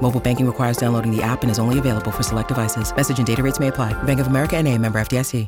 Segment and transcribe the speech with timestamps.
[0.00, 2.94] Mobile banking requires downloading the app and is only available for select devices.
[2.94, 3.92] Message and data rates may apply.
[4.04, 5.46] Bank of America and a member FDIC.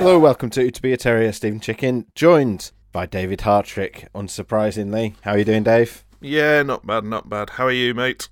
[0.00, 5.14] Hello, welcome to To Be a Terrier, Steven Chicken, joined by David Hartrick, unsurprisingly.
[5.20, 6.06] How are you doing, Dave?
[6.22, 7.50] Yeah, not bad, not bad.
[7.50, 8.30] How are you, mate?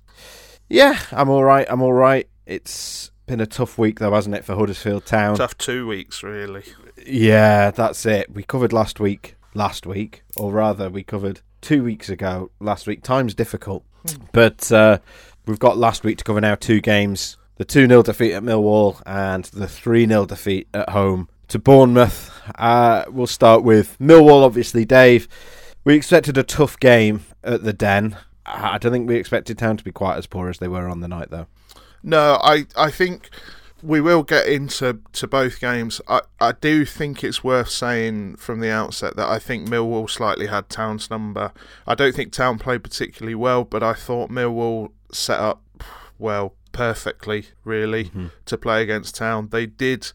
[0.67, 1.67] Yeah, I'm all right.
[1.69, 2.27] I'm all right.
[2.47, 5.35] It's been a tough week, though, hasn't it, for Huddersfield Town?
[5.37, 6.63] Tough two weeks, really.
[7.09, 8.33] Yeah, that's it.
[8.33, 13.03] We covered last week, last week, or rather, we covered two weeks ago last week.
[13.03, 13.83] Time's difficult,
[14.31, 14.99] but uh,
[15.45, 19.01] we've got last week to cover now two games the 2 0 defeat at Millwall
[19.05, 22.31] and the 3 0 defeat at home to Bournemouth.
[22.55, 25.27] Uh, we'll start with Millwall, obviously, Dave.
[25.83, 28.17] We expected a tough game at the Den.
[28.45, 31.01] I don't think we expected Town to be quite as poor as they were on
[31.01, 31.47] the night, though.
[32.01, 33.29] No, I, I think
[33.81, 36.01] we will get into to both games.
[36.07, 40.47] I, I do think it's worth saying from the outset that I think Millwall slightly
[40.47, 41.51] had Town's number.
[41.87, 45.61] I don't think Town played particularly well, but I thought Millwall set up
[46.17, 48.27] well perfectly, really, mm-hmm.
[48.45, 49.49] to play against Town.
[49.51, 50.11] They did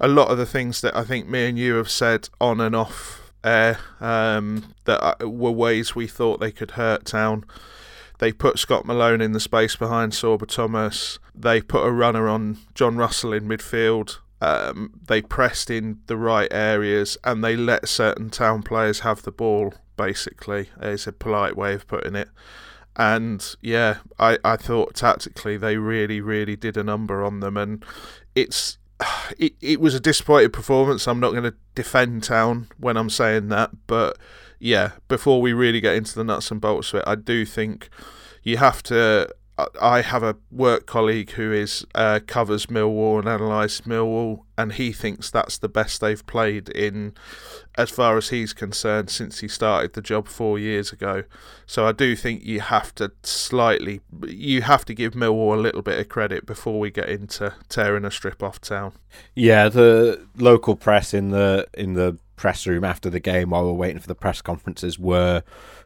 [0.00, 2.74] a lot of the things that I think me and you have said on and
[2.74, 7.44] off air um, that uh, were ways we thought they could hurt Town.
[8.18, 11.18] They put Scott Malone in the space behind Sorba Thomas.
[11.34, 14.18] They put a runner on Jon Russell in midfield.
[14.40, 19.32] Um, they pressed in the right areas and they let certain town players have the
[19.32, 22.28] ball, basically, is a polite way of putting it.
[22.96, 27.56] And yeah, I, I thought tactically they really, really did a number on them.
[27.56, 27.84] And
[28.34, 28.78] it's
[29.38, 31.06] it, it was a disappointing performance.
[31.06, 34.18] I'm not going to defend Town when I'm saying that, but
[34.58, 37.88] yeah, before we really get into the nuts and bolts of it, I do think
[38.42, 39.28] you have to.
[39.80, 44.92] I have a work colleague who is uh, covers Millwall and analyses Millwall, and he
[44.92, 47.14] thinks that's the best they've played in,
[47.76, 51.24] as far as he's concerned, since he started the job four years ago.
[51.66, 55.82] So I do think you have to slightly, you have to give Millwall a little
[55.82, 58.92] bit of credit before we get into tearing a strip off town.
[59.34, 63.70] Yeah, the local press in the in the press room after the game while we
[63.70, 65.42] are waiting for the press conferences were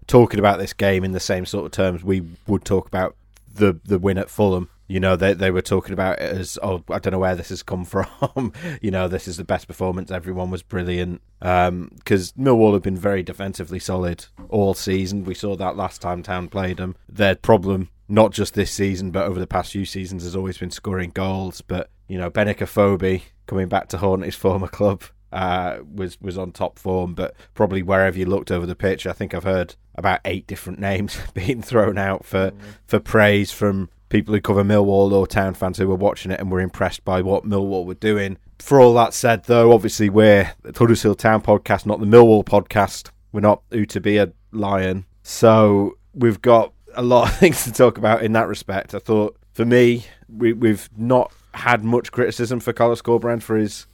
[0.06, 3.16] talking about this game in the same sort of terms we would talk about
[3.54, 4.68] the the win at Fulham.
[4.88, 7.48] You know, they they were talking about it as oh, I don't know where this
[7.48, 8.52] has come from.
[8.80, 10.10] you know, this is the best performance.
[10.10, 15.24] Everyone was brilliant because um, Millwall have been very defensively solid all season.
[15.24, 16.96] We saw that last time Town played them.
[17.08, 20.70] Their problem, not just this season, but over the past few seasons, has always been
[20.70, 21.62] scoring goals.
[21.62, 25.02] But you know, Benik Afobe coming back to haunt his former club
[25.32, 29.12] uh, was was on top form, but probably wherever you looked over the pitch, I
[29.12, 32.56] think I've heard about eight different names being thrown out for mm.
[32.86, 36.52] for praise from people who cover Millwall or Town fans who were watching it and
[36.52, 38.36] were impressed by what Millwall were doing.
[38.58, 43.10] For all that said, though, obviously we're the Huddersfield Town podcast, not the Millwall podcast.
[43.32, 47.72] We're not who to be a lion, so we've got a lot of things to
[47.72, 48.94] talk about in that respect.
[48.94, 53.86] I thought for me, we, we've not had much criticism for Carlos Corberán for his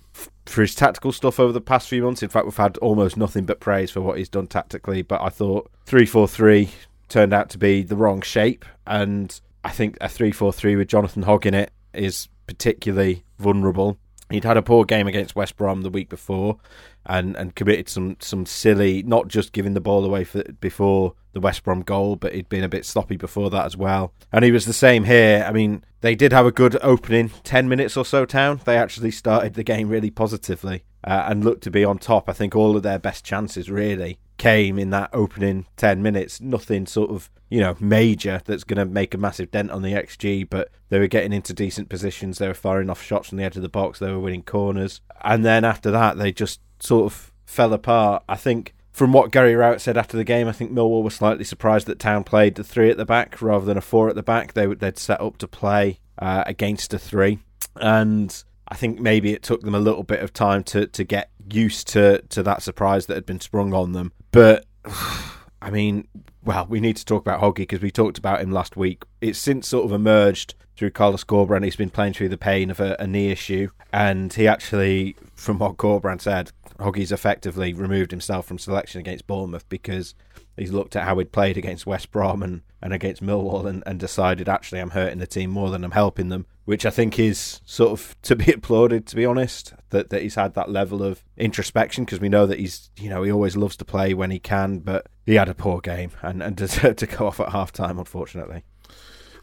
[0.46, 2.22] for his tactical stuff over the past few months.
[2.22, 5.02] In fact, we've had almost nothing but praise for what he's done tactically.
[5.02, 6.70] But I thought three four three
[7.08, 10.88] turned out to be the wrong shape, and I think a three four three with
[10.88, 13.98] Jonathan Hogg in it is particularly vulnerable.
[14.30, 16.58] He'd had a poor game against West Brom the week before,
[17.06, 21.40] and, and committed some, some silly, not just giving the ball away for, before the
[21.40, 24.12] West Brom goal, but he'd been a bit sloppy before that as well.
[24.32, 25.44] And he was the same here.
[25.48, 28.60] I mean, they did have a good opening 10 minutes or so, Town.
[28.64, 32.28] They actually started the game really positively uh, and looked to be on top.
[32.28, 36.40] I think all of their best chances really came in that opening 10 minutes.
[36.40, 39.92] Nothing sort of, you know, major that's going to make a massive dent on the
[39.92, 42.38] XG, but they were getting into decent positions.
[42.38, 43.98] They were firing off shots from the edge of the box.
[43.98, 45.00] They were winning corners.
[45.22, 48.22] And then after that, they just sort of fell apart.
[48.28, 51.44] I think from what Gary Rowett said after the game, I think Millwall were slightly
[51.44, 54.22] surprised that Town played the three at the back rather than a four at the
[54.22, 54.54] back.
[54.54, 57.38] They they'd set up to play uh, against a three,
[57.76, 61.30] and I think maybe it took them a little bit of time to to get
[61.50, 64.12] used to to that surprise that had been sprung on them.
[64.30, 64.66] But
[65.62, 66.06] I mean,
[66.44, 69.04] well, we need to talk about Hoggy because we talked about him last week.
[69.20, 71.64] It's since sort of emerged through Carlos Corberán.
[71.64, 75.58] He's been playing through the pain of a, a knee issue, and he actually, from
[75.58, 80.14] what Corberán said, Hoggy's effectively removed himself from selection against Bournemouth because
[80.60, 83.98] he's looked at how he'd played against West Brom and, and against Millwall and, and
[83.98, 87.60] decided actually I'm hurting the team more than I'm helping them, which I think is
[87.64, 91.24] sort of to be applauded, to be honest, that, that he's had that level of
[91.36, 94.38] introspection because we know that he's, you know, he always loves to play when he
[94.38, 97.72] can, but he had a poor game and, and deserved to go off at half
[97.72, 98.64] time, unfortunately.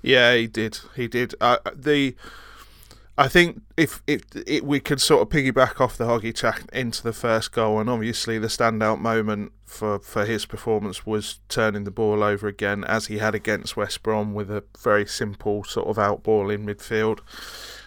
[0.01, 0.79] Yeah, he did.
[0.95, 1.33] He did.
[1.41, 2.15] Uh, the
[3.17, 4.23] I think if, if,
[4.61, 8.37] we could sort of piggyback off the Hoggy chat into the first goal, and obviously
[8.37, 13.19] the standout moment for, for his performance was turning the ball over again, as he
[13.19, 17.19] had against West Brom with a very simple sort of out ball in midfield,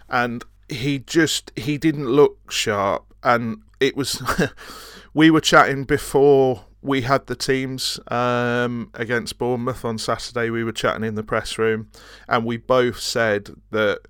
[0.09, 4.23] and he just he didn't look sharp, and it was
[5.15, 10.49] we were chatting before we had the teams um, against Bournemouth on Saturday.
[10.49, 11.91] We were chatting in the press room,
[12.29, 14.01] and we both said that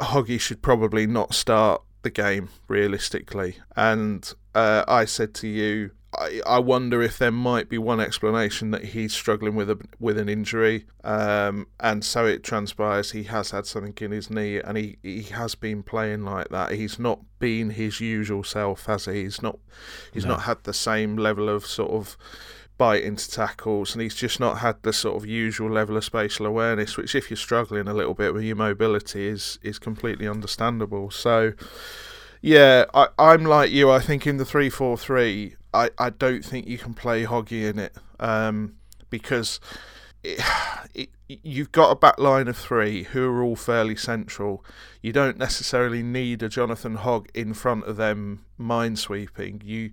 [0.00, 3.56] Hoggy should probably not start the game realistically.
[3.76, 8.72] And uh, I said to you, I, I wonder if there might be one explanation
[8.72, 13.52] that he's struggling with a with an injury, um, and so it transpires he has
[13.52, 16.72] had something in his knee, and he, he has been playing like that.
[16.72, 19.22] He's not been his usual self, has he?
[19.22, 19.58] He's not
[20.12, 20.32] he's no.
[20.32, 22.16] not had the same level of sort of
[22.80, 26.46] bite into tackles, and he's just not had the sort of usual level of spatial
[26.46, 31.10] awareness, which, if you're struggling a little bit with your mobility, is is completely understandable.
[31.10, 31.52] So,
[32.40, 33.90] yeah, I, I'm like you.
[33.90, 37.68] I think in the three four three, I I don't think you can play Hoggy
[37.68, 38.76] in it um,
[39.10, 39.60] because.
[40.92, 44.64] It, it, you've got a back line of three who are all fairly central.
[45.00, 49.62] You don't necessarily need a Jonathan Hogg in front of them minesweeping.
[49.64, 49.92] You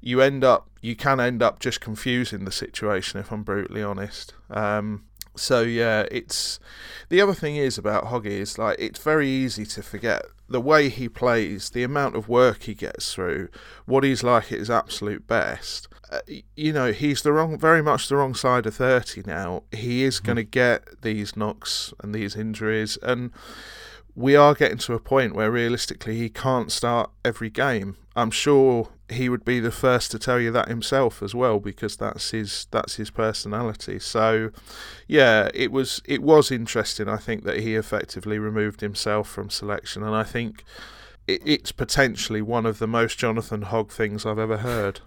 [0.00, 4.34] you end up you can end up just confusing the situation if I'm brutally honest.
[4.50, 5.04] Um,
[5.36, 6.58] so yeah, it's
[7.08, 10.88] the other thing is about Hoggy is like it's very easy to forget the way
[10.88, 13.48] he plays, the amount of work he gets through,
[13.86, 15.88] what he's like at his absolute best.
[16.10, 16.20] Uh,
[16.54, 19.62] you know, he's the wrong, very much the wrong side of thirty now.
[19.72, 20.26] He is mm-hmm.
[20.26, 23.30] going to get these knocks and these injuries, and
[24.14, 27.96] we are getting to a point where realistically he can't start every game.
[28.14, 31.96] I'm sure he would be the first to tell you that himself as well because
[31.96, 33.98] that's his that's his personality.
[33.98, 34.50] So
[35.08, 40.02] yeah, it was it was interesting I think that he effectively removed himself from selection
[40.02, 40.64] and I think
[41.26, 45.00] it, it's potentially one of the most Jonathan Hogg things I've ever heard.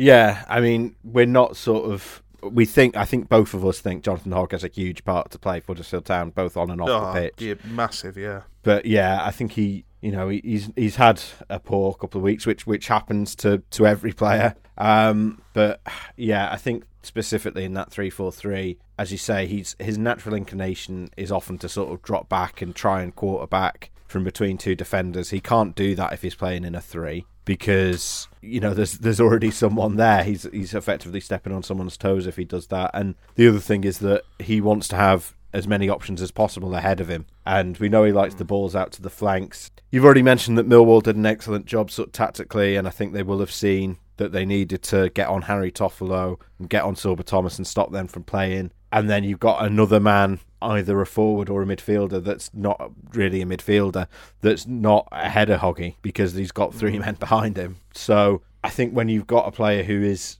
[0.00, 4.02] Yeah, I mean, we're not sort of we think I think both of us think
[4.02, 6.88] Jonathan Hogg has a huge part to play for Huddersfield Town, both on and off
[6.88, 7.34] oh, the pitch.
[7.42, 8.42] Yeah, massive, yeah.
[8.62, 12.46] But yeah, I think he, you know, he's he's had a poor couple of weeks,
[12.46, 14.54] which which happens to to every player.
[14.78, 15.82] Um, but
[16.16, 20.34] yeah, I think specifically in that three four three, as you say, he's his natural
[20.34, 24.74] inclination is often to sort of drop back and try and quarterback from between two
[24.74, 25.28] defenders.
[25.28, 29.20] He can't do that if he's playing in a three because you know there's there's
[29.20, 30.22] already someone there.
[30.22, 32.90] He's he's effectively stepping on someone's toes if he does that.
[32.94, 36.74] And the other thing is that he wants to have as many options as possible
[36.74, 37.26] ahead of him.
[37.44, 38.48] And we know he likes the hmm.
[38.48, 39.70] balls out to the flanks.
[39.90, 43.12] You've already mentioned that Millwall did an excellent job sort of tactically, and I think
[43.12, 46.94] they will have seen that they needed to get on Harry Toffolo and get on
[46.94, 48.70] Sorba Thomas and stop them from playing.
[48.92, 53.42] And then you've got another man, either a forward or a midfielder, that's not really
[53.42, 54.06] a midfielder,
[54.40, 57.00] that's not ahead of Hoggy because he's got three mm.
[57.00, 57.76] men behind him.
[57.94, 60.38] So I think when you've got a player who is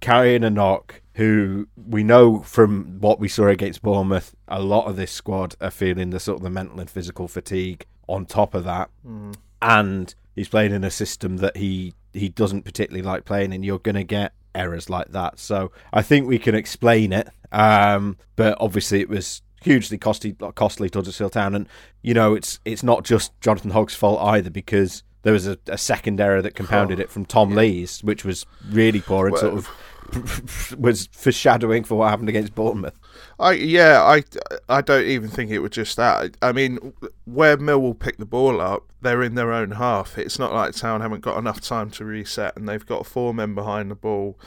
[0.00, 4.96] carrying a knock, who we know from what we saw against Bournemouth, a lot of
[4.96, 8.64] this squad are feeling the sort of the mental and physical fatigue on top of
[8.64, 8.90] that.
[9.06, 9.34] Mm.
[9.60, 13.78] And he's playing in a system that he he doesn't particularly like playing, and you're
[13.78, 15.38] going to get errors like that.
[15.38, 20.90] So I think we can explain it, um, but obviously it was hugely costly costly
[20.90, 21.68] to Huddersfield Town, and
[22.02, 25.78] you know it's it's not just Jonathan Hogg's fault either because there was a, a
[25.78, 27.56] second error that compounded oh, it from Tom yeah.
[27.56, 29.68] Lees, which was really poor and well, sort of
[30.78, 32.98] was foreshadowing for what happened against Bournemouth.
[33.38, 34.24] I yeah, I
[34.68, 36.36] I don't even think it was just that.
[36.42, 36.92] I mean,
[37.24, 40.18] where Millwall pick the ball up, they're in their own half.
[40.18, 43.54] It's not like Town haven't got enough time to reset, and they've got four men
[43.54, 44.38] behind the ball.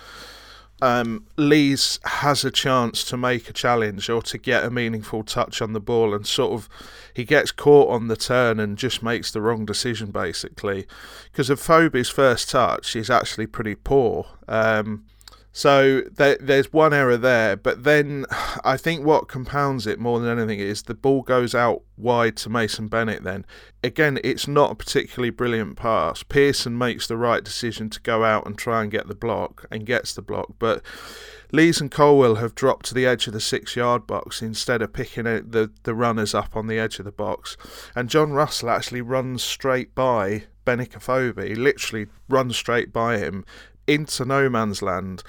[0.81, 5.61] Um, Lees has a chance to make a challenge or to get a meaningful touch
[5.61, 6.69] on the ball, and sort of
[7.13, 10.85] he gets caught on the turn and just makes the wrong decision basically.
[11.31, 14.27] Because of Afobe's first touch is actually pretty poor.
[14.47, 15.05] Um,
[15.57, 18.25] so there, there's one error there, but then
[18.65, 22.49] I think what compounds it more than anything is the ball goes out wide to
[22.49, 23.23] Mason Bennett.
[23.23, 23.45] Then
[23.81, 26.23] again, it's not a particularly brilliant pass.
[26.23, 29.85] Pearson makes the right decision to go out and try and get the block and
[29.85, 30.81] gets the block, but
[31.53, 35.23] Lees and Colwill have dropped to the edge of the six-yard box instead of picking
[35.23, 37.55] the the runners up on the edge of the box,
[37.95, 43.45] and Jon Russell actually runs straight by Benik Afobe literally runs straight by him
[43.87, 45.23] into no man's land.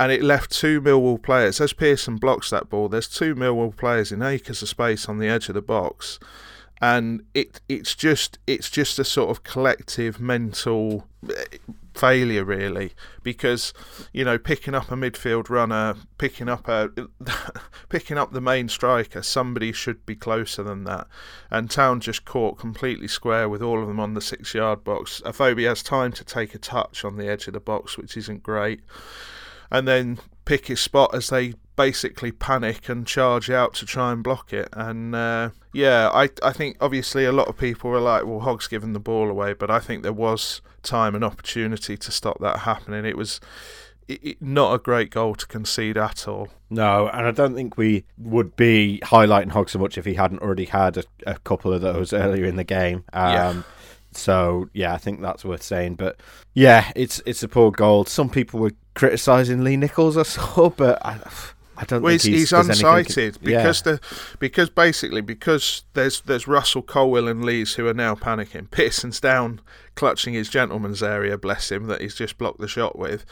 [0.00, 1.60] And it left two Millwall players.
[1.60, 5.28] As Pearson blocks that ball, there's two Millwall players in acres of space on the
[5.28, 6.18] edge of the box
[6.80, 11.44] and it it's just it's just a sort of collective mental eh,
[11.94, 13.72] failure really because
[14.12, 16.90] you know picking up a midfield runner picking up a
[17.88, 21.06] picking up the main striker somebody should be closer than that.
[21.50, 25.20] And town just caught completely square with all of them on the 6 yard box.
[25.24, 28.42] Afobe has time to take a touch on the edge of the box which isn't
[28.42, 28.80] great.
[29.70, 34.22] And then pick his spot as they basically panic and charge out to try and
[34.22, 34.68] block it.
[34.72, 38.68] And uh, yeah, I I think obviously a lot of people were like, well, Hogg's
[38.68, 42.60] given the ball away, but I think there was time and opportunity to stop that
[42.60, 43.04] happening.
[43.04, 43.40] It was.
[44.06, 46.50] It, not a great goal to concede at all.
[46.68, 50.42] No, and I don't think we would be highlighting Hogg so much if he hadn't
[50.42, 53.04] already had a, a couple of those earlier in the game.
[53.14, 53.62] Um, yeah.
[54.12, 55.94] So yeah, I think that's worth saying.
[55.94, 56.20] But
[56.52, 58.04] yeah, it's it's a poor goal.
[58.04, 61.18] Some people were criticising Lee Nicholls, I saw, but I,
[61.76, 62.02] I don't.
[62.02, 63.92] Well, he's, he's, he's unsighted because yeah.
[63.92, 64.00] the
[64.38, 68.70] because basically because there's there's Russell Colwill and Lees who are now panicking.
[68.70, 69.60] Pearson's down,
[69.94, 71.36] clutching his gentleman's area.
[71.36, 73.24] Bless him, that he's just blocked the shot with.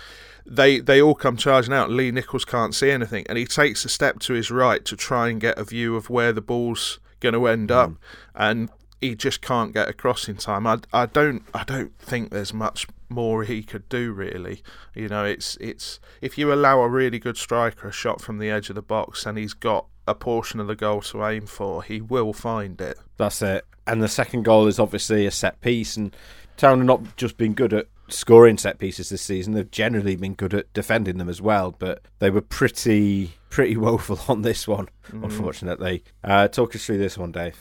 [0.45, 1.91] They they all come charging out.
[1.91, 5.29] Lee Nicholls can't see anything, and he takes a step to his right to try
[5.29, 7.97] and get a view of where the ball's going to end up, mm.
[8.35, 8.69] and
[9.03, 10.67] he just can't get across in time.
[10.67, 14.63] I, I don't I don't think there's much more he could do really.
[14.95, 18.49] You know, it's it's if you allow a really good striker a shot from the
[18.49, 21.83] edge of the box and he's got a portion of the goal to aim for,
[21.83, 22.99] he will find it.
[23.17, 23.65] That's it.
[23.87, 26.17] And the second goal is obviously a set piece and
[26.57, 30.35] Town have not just been good at scoring set pieces this season, they've generally been
[30.35, 34.89] good at defending them as well, but they were pretty pretty woeful on this one,
[35.11, 35.25] mm.
[35.25, 36.05] unfortunately.
[36.23, 37.59] Uh, talk us through this one, Dave.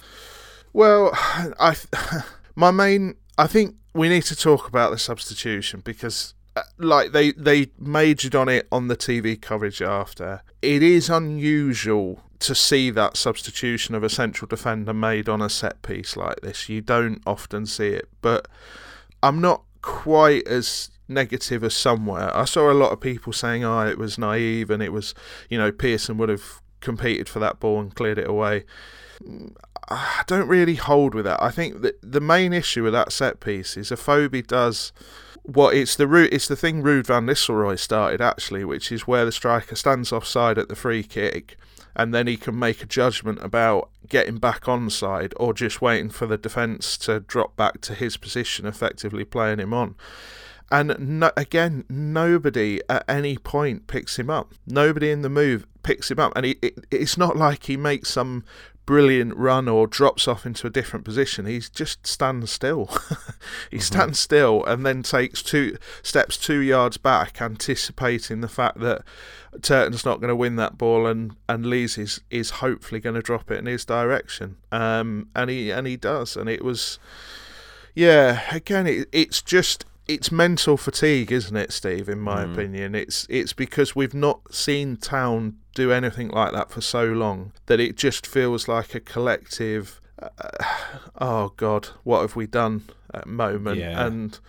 [0.73, 1.75] Well, I
[2.55, 7.31] my main I think we need to talk about the substitution because uh, like they
[7.33, 10.41] they majored on it on the TV coverage after.
[10.61, 15.81] It is unusual to see that substitution of a central defender made on a set
[15.83, 16.69] piece like this.
[16.69, 18.47] You don't often see it, but
[19.21, 22.35] I'm not quite as negative as somewhere.
[22.35, 25.13] I saw a lot of people saying, "Oh, it was naive and it was,
[25.49, 28.65] you know, Pearson would have competed for that ball and cleared it away."
[29.89, 31.41] I don't really hold with that.
[31.41, 34.91] I think that the main issue with that set piece is Afobe does
[35.43, 39.25] what it's the root it's the thing Ruud van Nistelrooy started actually, which is where
[39.25, 41.57] the striker stands offside at the free kick
[41.95, 46.25] and then he can make a judgment about getting back onside or just waiting for
[46.25, 49.95] the defence to drop back to his position, effectively playing him on.
[50.71, 54.53] And no, again, nobody at any point picks him up.
[54.65, 58.09] Nobody in the move picks him up, and he, it, it's not like he makes
[58.09, 58.45] some
[58.85, 61.45] brilliant run or drops off into a different position.
[61.45, 62.85] He just stands still.
[63.69, 63.79] he mm-hmm.
[63.79, 69.03] stands still and then takes two steps two yards back, anticipating the fact that
[69.61, 73.21] Turton's not going to win that ball and and Lees is is hopefully going to
[73.21, 74.57] drop it in his direction.
[74.71, 76.99] Um, and he and he does, and it was.
[77.93, 82.09] Yeah, again, it, it's just it's mental fatigue, isn't it, Steve?
[82.09, 82.53] In my mm.
[82.53, 87.53] opinion, it's it's because we've not seen Town do anything like that for so long
[87.67, 90.01] that it just feels like a collective.
[90.21, 90.29] Uh,
[91.19, 92.83] oh God, what have we done?
[93.13, 94.05] At moment, yeah.
[94.05, 94.39] and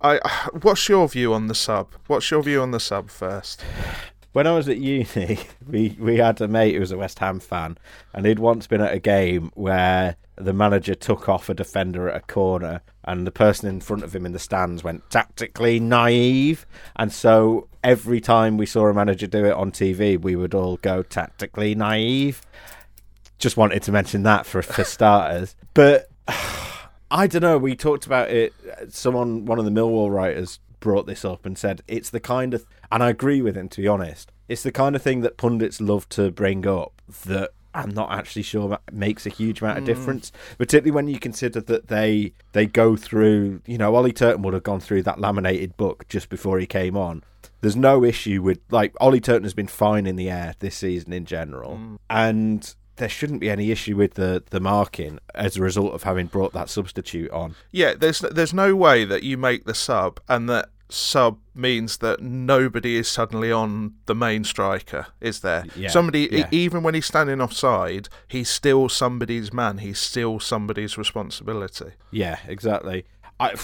[0.00, 0.18] I.
[0.62, 1.92] What's your view on the sub?
[2.06, 3.62] What's your view on the sub first?
[4.36, 7.40] When I was at uni, we, we had a mate who was a West Ham
[7.40, 7.78] fan,
[8.12, 12.16] and he'd once been at a game where the manager took off a defender at
[12.18, 16.66] a corner, and the person in front of him in the stands went tactically naive.
[16.96, 20.76] And so every time we saw a manager do it on TV, we would all
[20.76, 22.42] go tactically naive.
[23.38, 25.56] Just wanted to mention that for, for starters.
[25.72, 26.10] But
[27.10, 27.56] I don't know.
[27.56, 28.52] We talked about it.
[28.90, 32.66] Someone, one of the Millwall writers, brought this up and said it's the kind of,
[32.90, 34.32] and I agree with him to be honest.
[34.48, 38.42] It's the kind of thing that pundits love to bring up that I'm not actually
[38.42, 39.88] sure that makes a huge amount of hmm.
[39.88, 40.58] difference, mm.
[40.58, 43.60] particularly when you consider that they they go through.
[43.66, 46.96] You know, Ollie Turton would have gone through that laminated book just before he came
[46.96, 47.22] on.
[47.60, 51.12] There's no issue with like Ollie Turton has been fine in the air this season
[51.12, 51.98] in general, mm.
[52.08, 56.26] and there shouldn't be any issue with the the marking as a result of having
[56.26, 57.56] brought that substitute on.
[57.72, 62.20] Yeah, there's there's no way that you make the sub and that sub means that
[62.20, 65.64] nobody is suddenly on the main striker, is there?
[65.74, 66.48] Yeah, Somebody, yeah.
[66.50, 69.78] even when he's standing offside, he's still somebody's man.
[69.78, 71.92] He's still somebody's responsibility.
[72.10, 73.04] Yeah, exactly.
[73.40, 73.54] I,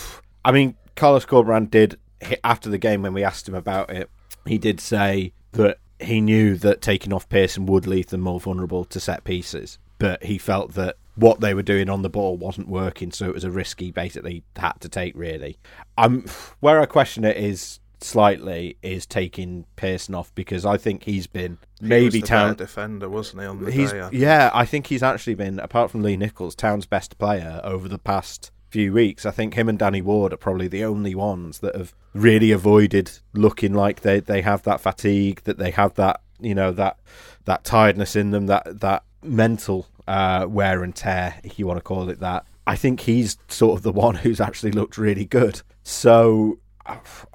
[0.45, 1.99] I mean, Carlos Corberán did
[2.45, 4.11] after the game when we asked him about it.
[4.47, 8.85] He did say that he knew that taking off Pearson would leave them more vulnerable
[8.87, 12.69] to set pieces, but he felt that what they were doing on the ball wasn't
[12.69, 15.59] working, so it was a risky basically had to take really.
[15.99, 16.26] I'm
[16.61, 21.59] where I question it is slightly is taking Pearson off because I think he's been
[21.81, 23.49] He maybe the Town defender, wasn't he?
[23.49, 26.54] On the he's day, I yeah, I think he's actually been apart from Lee Nicholls,
[26.54, 29.26] Town's best player over the past few weeks.
[29.26, 33.11] I think him and Danny Ward are probably the only ones that have really avoided
[33.35, 36.99] looking like they they have that fatigue, that they have that you know that
[37.45, 41.83] that tiredness in them, that that mental uh, wear and tear, if you want to
[41.83, 42.45] call it that.
[42.67, 45.63] I think he's sort of the one who's actually looked really good.
[45.83, 46.59] So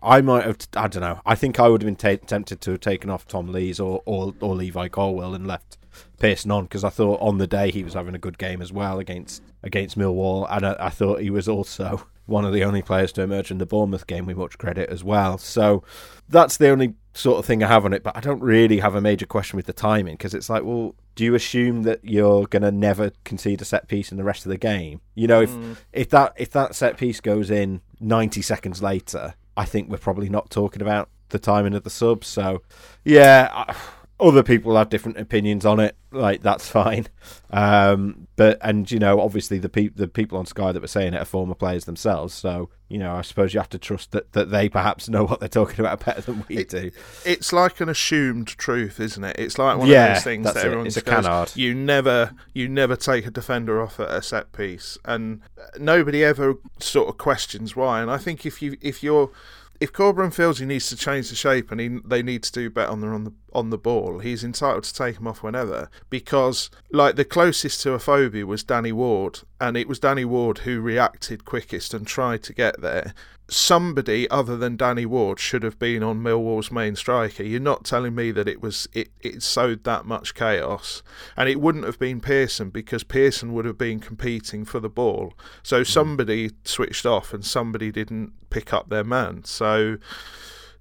[0.02, 0.58] I might have.
[0.76, 1.22] I don't know.
[1.26, 4.02] I think I would have been ta tempted to have taken off Tom Lees or
[4.06, 5.78] or, or Levi Colwill and left
[6.20, 8.72] Pearson on because I thought on the day he was having a good game as
[8.72, 12.82] well against against Millwall, and I, I thought he was also one of the only
[12.82, 15.38] players to emerge in the Bournemouth game with much credit as well.
[15.38, 15.84] So
[16.28, 18.04] that's the only sort of thing I have on it.
[18.04, 20.96] But I don't really have a major question with the timing because it's like, well,
[21.18, 24.46] do you assume that you're going to never concede a set piece in the rest
[24.46, 25.02] of the game?
[25.16, 25.76] You know, if mm.
[25.92, 30.30] if that if that set piece goes in 90 seconds later, I think we're probably
[30.30, 32.24] not talking about the timing of the sub.
[32.24, 32.62] So,
[33.04, 33.50] yeah.
[33.52, 33.76] I,
[34.20, 35.96] other people have different opinions on it.
[36.12, 37.08] Like that's fine,
[37.52, 41.14] um, but and you know, obviously the pe- the people on Sky that were saying
[41.14, 42.34] it are former players themselves.
[42.34, 45.42] So you know, I suppose you have to trust that, that they perhaps know what
[45.42, 46.92] they're talking about better than we do.
[47.26, 49.36] It's like an assumed truth, isn't it?
[49.38, 50.66] It's like one Yeah, of those things that it.
[50.66, 51.52] everyone goes, canard.
[51.56, 55.42] You never, you never take a defender off at a set piece, and
[55.78, 58.02] nobody ever sort of questions why.
[58.02, 59.30] And I think if you if you're
[59.79, 62.69] if Corberan feels he needs to change the shape and he, they need to do
[62.69, 65.89] better on the on the on the ball, he's entitled to take him off whenever.
[66.10, 70.81] Because like the closest to Afobe was Danny Ward, and it was Danny Ward who
[70.81, 73.13] reacted quickest and tried to get there.
[73.50, 77.44] Somebody other than Danny Ward should have been on Millwall's main striker.
[77.44, 81.01] You're not telling me that it was it, it sowed that much chaos,
[81.38, 85.34] and it wouldn't have been Pearson because Pearson would have been competing for the ball.
[85.63, 85.88] So mm.
[85.88, 89.46] somebody switched off and somebody didn't pick up their man.
[89.46, 89.98] So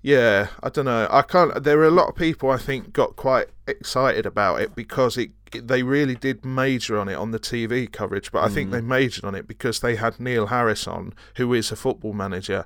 [0.03, 1.09] yeah, I don't know.
[1.11, 1.65] I can't.
[1.65, 5.33] There were a lot of people I think got quite excited about it because it-
[5.61, 8.33] they really did major on it on the TV coverage.
[8.33, 8.87] But I think they mm.
[8.87, 12.65] majored on it because they had Neil Harris on, who is a football manager,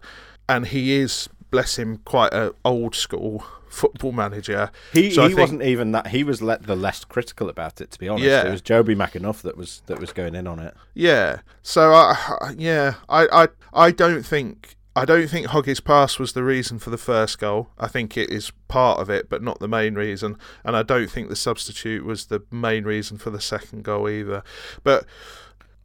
[0.48, 4.70] and he is, bless him, quite a old school football manager.
[4.92, 6.08] He So he think- wasn't even that.
[6.08, 7.90] He was let the less critical about it.
[7.92, 8.46] To be honest, Yeah.
[8.46, 10.74] it was Jobi McAnuff that was that was going in on it.
[10.94, 11.40] Yeah.
[11.62, 16.42] So I yeah, I I I don't think I don't think Hoggy's pass was the
[16.42, 17.68] reason for the first goal.
[17.78, 20.36] I think it is part of it, but not the main reason.
[20.64, 24.42] And I don't think the substitute was the main reason for the second goal either.
[24.82, 25.06] But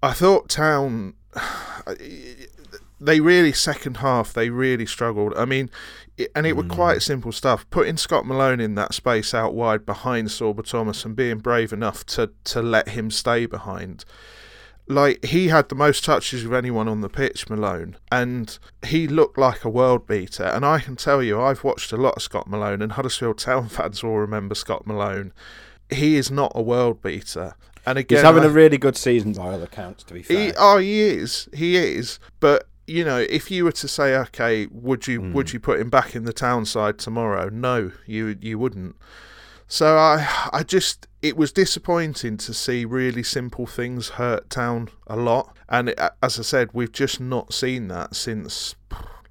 [0.01, 1.13] I thought Town
[2.99, 5.33] they really second half they really struggled.
[5.35, 5.69] I mean,
[6.33, 6.69] and it were hmm.
[6.69, 7.69] quite simple stuff.
[7.69, 12.05] Putting Scott Malone in that space out wide behind Sorba Thomas and being brave enough
[12.07, 14.03] to to let him stay behind
[14.87, 19.37] like he had the most touches of anyone on the pitch, Malone, and he looked
[19.37, 20.43] like a world beater.
[20.43, 23.67] And I can tell you, I've watched a lot of Scott Malone, and Huddersfield Town
[23.69, 25.33] fans will remember Scott Malone.
[25.89, 29.33] He is not a world beater, and again, He's having I- a really good season
[29.33, 30.03] by all accounts.
[30.05, 31.49] To be fair, he, oh, he is.
[31.53, 32.19] He is.
[32.39, 35.55] But you know, if you were to say, okay, would you would hmm.
[35.55, 37.49] you put him back in the town side tomorrow?
[37.49, 38.95] No, you you wouldn't.
[39.67, 45.15] So I I just it was disappointing to see really simple things hurt town a
[45.15, 48.75] lot, and it, as I said, we've just not seen that since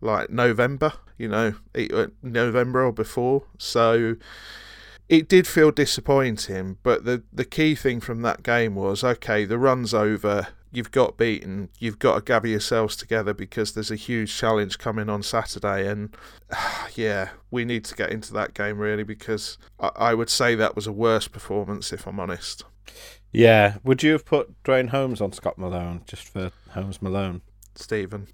[0.00, 0.94] like November.
[1.16, 3.44] You know, uh, November or before.
[3.56, 4.16] So
[5.08, 9.58] it did feel disappointing, but the the key thing from that game was okay, the
[9.58, 10.48] run's over.
[10.74, 11.68] You've got beaten.
[11.78, 16.14] You've got to gather yourselves together because there's a huge challenge coming on Saturday, and
[16.94, 20.74] yeah, we need to get into that game really because I, I would say that
[20.76, 22.64] was a worse performance if I'm honest.
[23.32, 23.76] yeah.
[23.84, 27.42] Would you have put Dwayne Holmes on Scott Malone just for Holmes Malone?
[27.76, 28.28] Steven,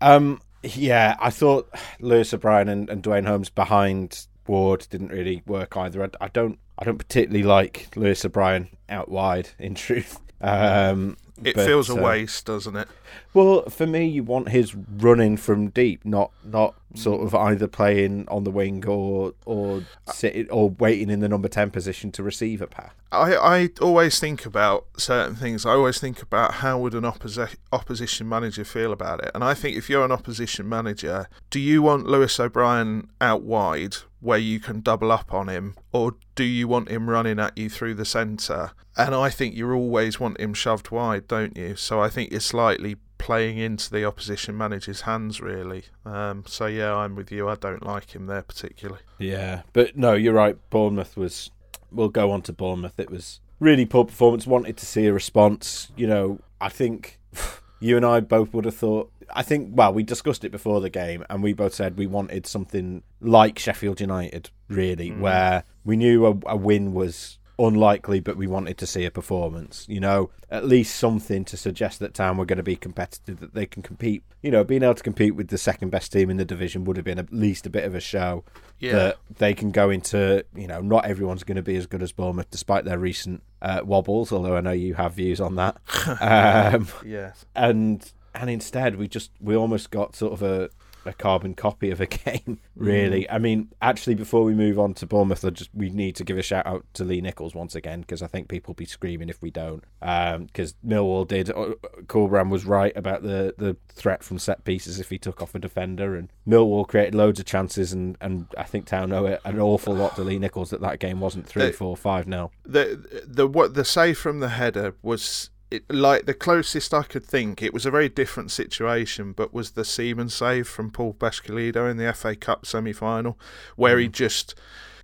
[0.00, 1.68] Um, yeah, I thought
[2.00, 6.04] Lewis O'Brien and, and Dwayne Holmes behind Ward didn't really work either.
[6.04, 9.50] I, I don't, I don't particularly like Lewis O'Brien out wide.
[9.58, 12.88] In truth, um, it but, feels a uh, waste, doesn't it?
[13.34, 17.46] Well, for me, you want his running from deep, not not sort of mm.
[17.46, 22.10] either playing on the wing or or sitting or waiting in the number ten position
[22.12, 22.90] to receive a pass.
[23.10, 25.64] I, I always think about certain things.
[25.64, 29.30] I always think about how would an opposi- opposition manager feel about it.
[29.34, 33.96] And I think if you're an opposition manager, do you want Lewis O'Brien out wide
[34.20, 37.70] where you can double up on him, or do you want him running at you
[37.70, 38.72] through the centre?
[38.96, 41.76] And I think you always want him shoved wide, don't you?
[41.76, 42.96] So I think you're slightly
[43.28, 45.82] playing into the opposition manager's hands, really.
[46.06, 47.46] Um, so yeah, I'm with you.
[47.46, 49.02] I don't like him there particularly.
[49.18, 50.56] Yeah, but no, you're right.
[50.70, 51.50] Bournemouth was
[51.92, 52.98] we'll go on to Bournemouth.
[52.98, 54.46] It was really poor performance.
[54.46, 55.92] Wanted to see a response.
[55.94, 57.20] You know, I think
[57.80, 59.12] you and I both would have thought.
[59.34, 62.46] I think well, we discussed it before the game, and we both said we wanted
[62.46, 65.20] something like Sheffield United, really, mm.
[65.20, 69.84] where we knew a, a win was unlikely, but we wanted to see a performance.
[69.88, 73.54] You know, at least something to suggest that Town were going to be competitive, that
[73.54, 74.22] they can compete.
[74.42, 76.96] You know, being able to compete with the second best team in the division would
[76.96, 78.44] have been at least a bit of a show.
[78.78, 78.92] Yeah.
[78.92, 82.12] That they can go into, you know, not everyone's going to be as good as
[82.12, 84.32] Bournemouth, despite their recent uh, wobbles.
[84.32, 85.76] Although I know you have views on that.
[86.20, 87.44] um, yes.
[87.56, 90.70] And and instead we just we almost got sort of a
[91.08, 93.22] a carbon copy of a game, really.
[93.22, 93.26] Mm.
[93.30, 96.38] I mean, actually, before we move on to Bournemouth, I just we need to give
[96.38, 99.28] a shout out to Lee Nicholls once again because I think people will be screaming
[99.28, 99.82] if we don't.
[100.00, 101.74] Because um, Millwall did, uh,
[102.06, 105.58] Corberán was right about the the threat from set pieces if he took off a
[105.58, 109.58] defender, and Millwall created loads of chances, and, and I think Town owe it an
[109.58, 112.50] awful lot to Lee Nicholls that that game wasn't three, the, four, five now.
[112.64, 117.24] The the what the save from the header was it, like the closest I could
[117.24, 121.90] think, it was a very different situation, but was the Seaman save from Paul Peschisolido
[121.90, 123.38] in the FA Cup semi final,
[123.76, 124.02] where mm.
[124.02, 124.54] he just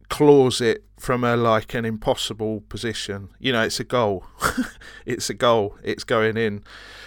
[0.09, 3.29] claws it from a like an impossible position.
[3.39, 4.25] You know, it's a goal.
[5.07, 5.77] it's a goal.
[5.83, 6.63] It's going in.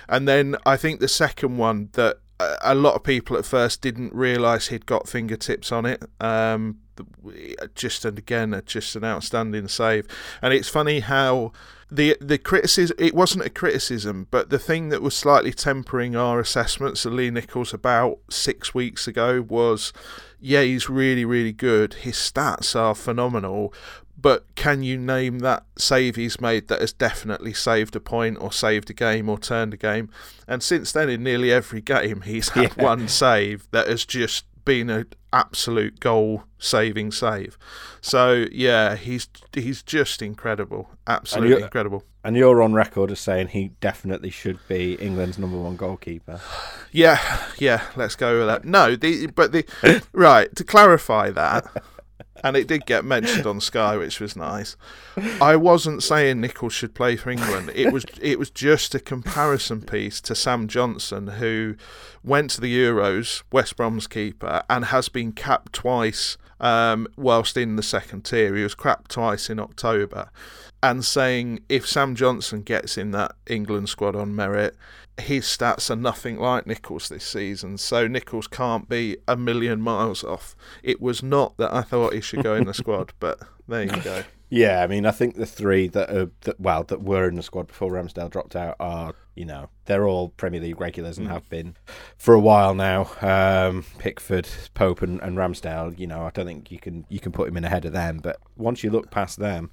[0.08, 2.18] And then I think the second one that
[2.62, 6.04] a lot of people at first didn't realise he'd got fingertips on it.
[6.20, 6.78] Um,
[7.76, 10.08] just and again, just an outstanding save.
[10.42, 11.52] And it's funny how
[11.90, 16.40] the the criticism it wasn't a criticism, but the thing that was slightly tempering our
[16.40, 19.94] assessments of Lee Nicholls about six weeks ago was,
[20.40, 21.94] yeah, he's really really good.
[21.96, 23.74] His stats are phenomenal,
[24.20, 28.52] but can you name that save he's made that has definitely saved a point or
[28.52, 30.10] saved a game or turned a game?
[30.48, 32.84] And since then, in nearly every game, he's had yeah.
[32.84, 37.58] one save that has just been an absolute goal saving save.
[38.02, 42.04] So yeah, he's he's just incredible, absolutely and incredible.
[42.24, 46.40] And you're on record as saying he definitely should be England's number one goalkeeper.
[46.94, 48.64] Yeah, yeah, let's go with that.
[48.66, 49.66] No, the but the
[50.14, 51.66] right to clarify that.
[52.44, 54.76] And it did get mentioned on Sky, which was nice.
[55.42, 57.72] I wasn't saying Nicholls should play for England.
[57.74, 61.76] It was it was just a comparison piece to Sam Johnstone, who
[62.24, 67.76] went to the Euros, West Brom's keeper, and has been capped twice um, whilst in
[67.76, 68.56] the second tier.
[68.56, 70.30] He was capped twice in October,
[70.82, 74.76] and saying if Sam Johnstone gets in that England squad on merit,
[75.20, 80.24] his stats are nothing like Nicholls this season, so Nicholls can't be a million miles
[80.24, 80.56] off.
[80.84, 84.02] It was not that I thought he should go in the squad, but there you
[84.02, 84.24] go.
[84.50, 87.44] Yeah, I mean, I think the three that are that well that were in the
[87.44, 91.32] squad before Ramsdale dropped out are you know they're all Premier League regulars and mm.
[91.32, 91.76] have been
[92.18, 93.10] for a while now.
[93.22, 95.98] Um, Pickford, Pope, and, and, Ramsdale.
[95.98, 98.20] You know, I don't think you can you can put him in ahead of them.
[98.22, 99.72] But once you look past them,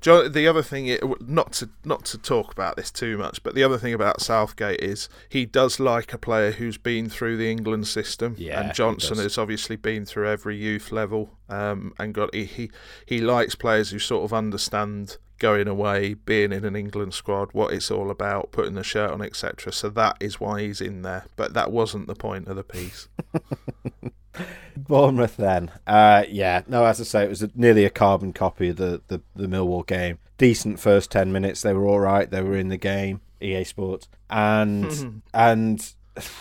[0.00, 3.64] John, the other thing, not to not to talk about this too much, but the
[3.64, 7.88] other thing about Southgate is he does like a player who's been through the England
[7.88, 8.36] system.
[8.38, 12.70] Yeah, and Johnstone has obviously been through every youth level um, and got he, he
[13.04, 17.72] he likes players who sort of understand going away, being in an England squad, what
[17.72, 19.72] it's all about, putting the shirt on, etc.
[19.72, 21.26] So that is why he's in there.
[21.36, 23.08] But that wasn't the point of the piece.
[24.76, 25.70] Bournemouth then.
[25.86, 29.02] Uh, yeah, no, as I say, it was a, nearly a carbon copy of the,
[29.08, 30.18] the, the Millwall game.
[30.38, 31.62] Decent first 10 minutes.
[31.62, 32.30] They were all right.
[32.30, 34.08] They were in the game, EA Sports.
[34.28, 35.92] And, and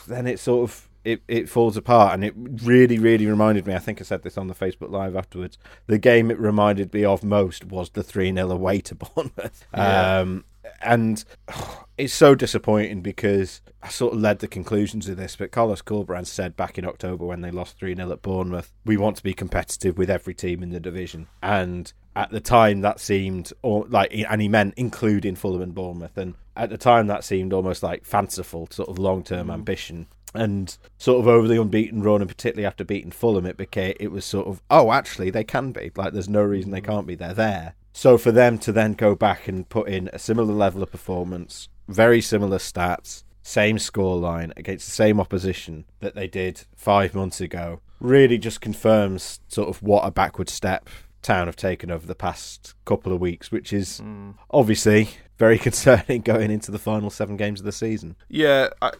[0.08, 3.79] then it sort of it, it falls apart and it really really reminded me i
[3.79, 7.23] think i said this on the facebook live afterwards the game it reminded me of
[7.23, 10.19] most was the 3-0 away to bournemouth yeah.
[10.19, 10.43] um,
[10.81, 15.51] and oh, it's so disappointing because I sort of led the conclusions of this, but
[15.51, 19.15] Carlos Corberán said back in October when they lost 3 0 at Bournemouth, we want
[19.17, 21.27] to be competitive with every team in the division.
[21.41, 26.17] And at the time, that seemed or like, and he meant including Fulham and Bournemouth.
[26.17, 29.53] And at the time, that seemed almost like fanciful, sort of long term mm.
[29.53, 33.95] ambition and sort of over the unbeaten run, and particularly after beating Fulham, it became
[33.99, 36.85] it was sort of oh, actually they can be like there's no reason they mm.
[36.85, 37.15] can't be.
[37.15, 37.75] They're there.
[37.93, 41.69] So for them to then go back and put in a similar level of performance,
[41.87, 47.79] very similar stats, same scoreline against the same opposition that they did five months ago,
[48.01, 50.89] really just confirms sort of what a backward step
[51.25, 54.35] Town have taken over the past couple of weeks, which is mm.
[54.51, 55.09] obviously
[55.39, 58.15] very concerning going into the final seven games of the season.
[58.29, 58.91] Yeah, I,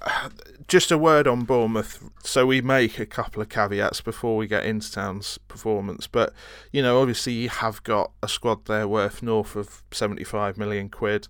[0.68, 2.04] just a word on Bournemouth.
[2.24, 6.34] So we make a couple of caveats before we get into Town's performance, but
[6.72, 11.28] you know, obviously you have got a squad there worth north of seventy-five million quid.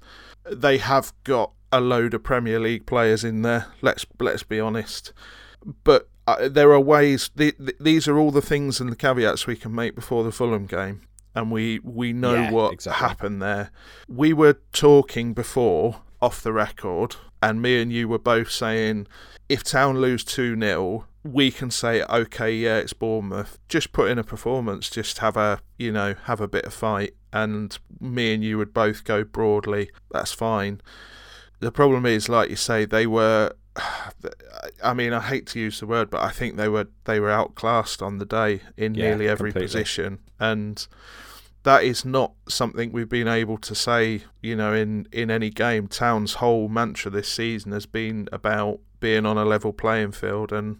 [0.49, 3.67] They have got a load of Premier League players in there.
[3.81, 5.11] Let's let's be honest,
[5.83, 6.07] but.
[6.27, 7.29] Uh, there are ways.
[7.35, 10.31] The, the, these are all the things and the caveats we can make before the
[10.31, 11.01] Fulham game
[11.35, 13.07] and we we know Yeah, what exactly.
[13.07, 13.71] happened there.
[14.07, 19.05] We were talking before off the record, and me and you were both saying
[19.49, 23.57] if Town lose two 0 we can say okay, yeah, it's Bournemouth.
[23.67, 27.13] Just put in a performance, just have a you know have a bit of fight,
[27.33, 29.91] and me and you would both go broadly.
[30.11, 30.81] That's fine.
[31.59, 33.51] The problem is, like you say, they were.
[34.83, 37.29] I mean, I hate to use the word, but I think they were they were
[37.31, 39.65] outclassed on the day in Yeah, nearly every completely.
[39.81, 40.87] position, and
[41.63, 44.23] that is not something we've been able to say.
[44.41, 49.25] You know, in in any game, Town's whole mantra this season has been about being
[49.25, 50.77] on a level playing field and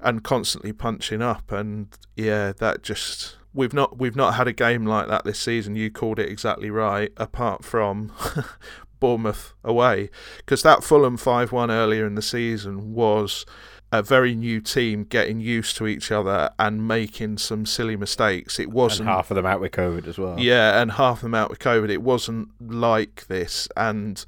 [0.00, 3.36] and constantly punching up, and yeah, that just.
[3.54, 5.76] We've not we've not had a game like that this season.
[5.76, 7.10] You called it exactly right.
[7.16, 8.12] Apart from
[9.00, 13.46] Bournemouth away, because that Fulham 5 1 earlier in the season was
[13.92, 18.58] a very new team getting used to each other and making some silly mistakes.
[18.58, 19.08] It wasn't.
[19.08, 20.38] half of them out with COVID as well.
[20.38, 21.88] Yeah, and half of them out with COVID.
[21.88, 23.68] It wasn't like this.
[23.76, 24.24] And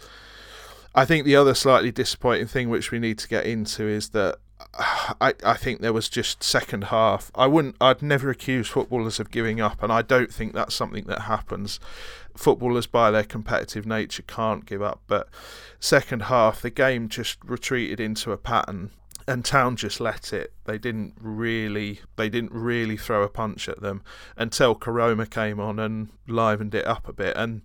[0.94, 4.36] I think the other slightly disappointing thing which we need to get into is that
[5.20, 7.30] I, I think there was just second half.
[7.34, 11.04] I wouldn't I'd never accuse footballers of giving up and I don't think that's something
[11.04, 11.80] that happens.
[12.38, 15.28] Footballers by their competitive nature can't give up, but
[15.80, 18.92] second half the game just retreated into a pattern
[19.26, 20.52] and Town just let it.
[20.64, 24.02] They didn't really they didn't really throw a punch at them
[24.36, 27.62] until Koroma came on and livened it up a bit and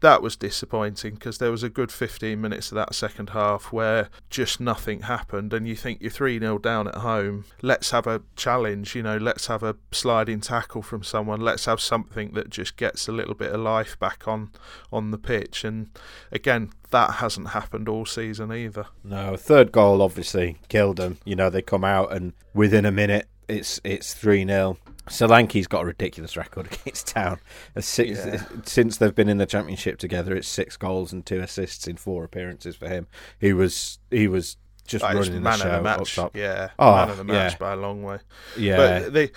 [0.00, 4.08] that was disappointing because there was a good 15 minutes of that second half where
[4.30, 7.44] just nothing happened and you think you're 3 0 down at home.
[7.62, 11.40] Let's have a challenge you know let's have a sliding tackle from someone.
[11.40, 14.50] Let's have something that just gets a little bit of life back on
[14.92, 15.64] on the pitch.
[15.64, 15.88] And
[16.30, 18.86] again that hasn't happened all season either.
[19.02, 21.18] No, third goal obviously killed them.
[21.24, 24.78] You know, they come out and within a minute it's it's 3 0.
[25.08, 27.38] Solanke's got a ridiculous record against Town.
[27.78, 28.42] Six, Yeah.
[28.64, 32.24] Since they've been in the championship together, it's six goals and two assists in four
[32.24, 33.06] appearances for him.
[33.38, 34.56] He was he was
[34.86, 36.36] just running man the show of the up match top.
[36.36, 37.58] yeah Oh, man of the match yeah.
[37.58, 38.18] by a long way
[38.56, 39.30] Yeah, But the,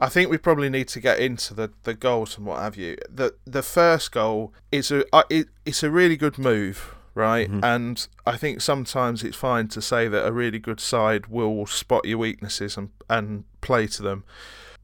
[0.00, 2.96] I think we probably need to get into the, the goals and what have you.
[3.08, 7.50] The the first goal is a uh, it, it's a really good move, right?
[7.50, 7.60] Mhm.
[7.62, 12.04] And I think sometimes it's fine to say that a really good side will spot
[12.06, 14.24] your weaknesses and and play to them.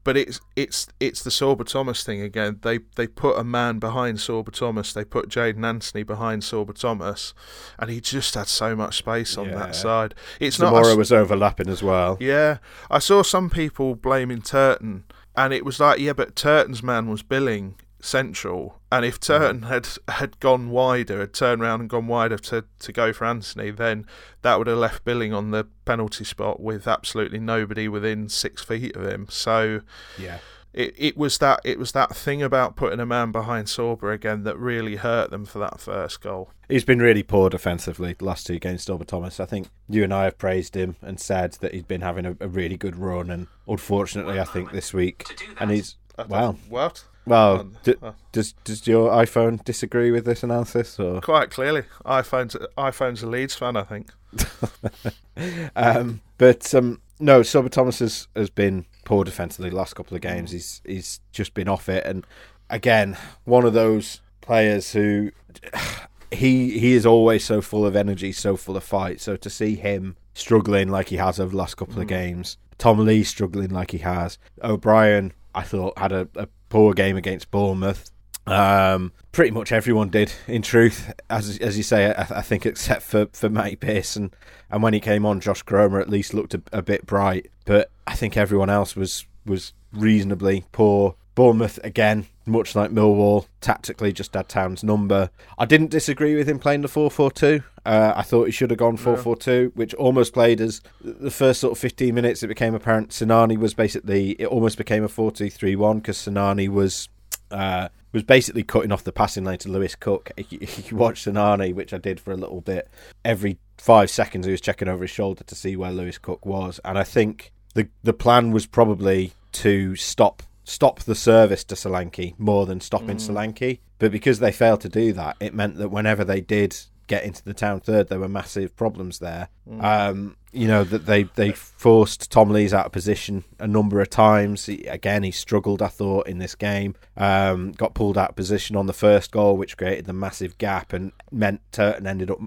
[0.05, 2.59] But it's it's it's the Sorba Thomas thing again.
[2.61, 4.93] They they put a man behind Sorba Thomas.
[4.93, 7.33] They put Jaidon Anthony behind Sorba Thomas,
[7.77, 9.55] and he just had so much space on Yeah.
[9.59, 10.15] that side.
[10.39, 10.73] It's not.
[10.73, 12.17] Zemura was overlapping as well.
[12.21, 12.57] yeah,
[12.89, 15.03] I saw some people blaming Turton,
[15.35, 19.41] and it was like, yeah, but Turton's man was Billing central, and if mm-hmm.
[19.43, 23.25] Turton had had gone wider, had turned around and gone wider to to go for
[23.25, 24.05] Anthony, then
[24.41, 28.95] that would have left Billing on the penalty spot with absolutely nobody within six feet
[28.95, 29.27] of him.
[29.29, 29.81] So
[30.17, 30.39] Yeah.
[30.73, 34.43] it, it was that it was that thing about putting a man behind Sorba again
[34.43, 36.51] that really hurt them for that first goal.
[36.69, 39.39] He's been really poor defensively the last two games, Sorba Thomas.
[39.39, 42.37] I think you and I have praised him and said that he's been having a,
[42.39, 45.25] a really good run, and unfortunately, I think this week,
[45.59, 46.55] and he's I don't- Wow.
[46.67, 47.05] What?
[47.25, 47.59] Well.
[47.59, 52.55] Um, D- uh, does does your iPhone disagree with this analysis, or Quite clearly, iPhone's
[52.77, 54.11] iPhone's a Leeds fan, I think.
[55.75, 60.21] um, but um, no, Sorba Thomas has, has been poor defensively the last couple of
[60.21, 60.51] games.
[60.51, 62.25] He's he's just been off it, and
[62.69, 65.31] again, one of those players who
[66.31, 69.21] he he is always so full of energy, so full of fight.
[69.21, 72.99] So to see him struggling like he has over the last couple of games, Tom
[72.99, 78.11] Lee struggling like he has, O'Brien, I thought had a, a poor game against Bournemouth.
[78.47, 82.11] Um, pretty much everyone did, in truth, as as you say.
[82.11, 84.33] I, I think except for for Matty Pearson,
[84.71, 87.51] and when he came on, Josh Koroma at least looked a, a bit bright.
[87.65, 91.15] But I think everyone else was was reasonably poor.
[91.35, 95.29] Bournemouth again, much like Millwall, tactically just had Town's number.
[95.57, 97.63] I didn't disagree with him playing the 4 4 2.
[97.85, 101.31] Uh, I thought he should have gone 4 4 2, which almost played as the
[101.31, 102.43] first sort of 15 minutes.
[102.43, 106.17] It became apparent Sinani was basically, it almost became a 4 2 3 1 because
[106.17, 107.09] Sinani was.
[107.51, 110.31] Uh, was basically cutting off the passing lane to Lewis Cook.
[110.35, 112.87] You, if you Sinani, which I did for a little bit,
[113.23, 116.79] every five seconds he was checking over his shoulder to see where Lewis Cook was.
[116.83, 122.37] And I think the the plan was probably to stop stop the service to Solanke
[122.37, 123.79] more than stopping Solanke.
[123.97, 126.77] But because they failed to do that, it meant that whenever they did
[127.07, 129.49] get into the town third, there were massive problems there.
[129.79, 134.09] Um, you know that they they forced Tom Lees out of position a number of
[134.09, 134.67] times.
[134.67, 135.81] He, again, he struggled.
[135.81, 139.57] I thought in this game, um, got pulled out of position on the first goal,
[139.57, 142.39] which created the massive gap and meant Turton ended up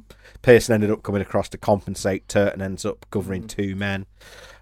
[0.42, 2.28] Pearson ended up coming across to compensate.
[2.28, 4.06] Turton ends up covering two men.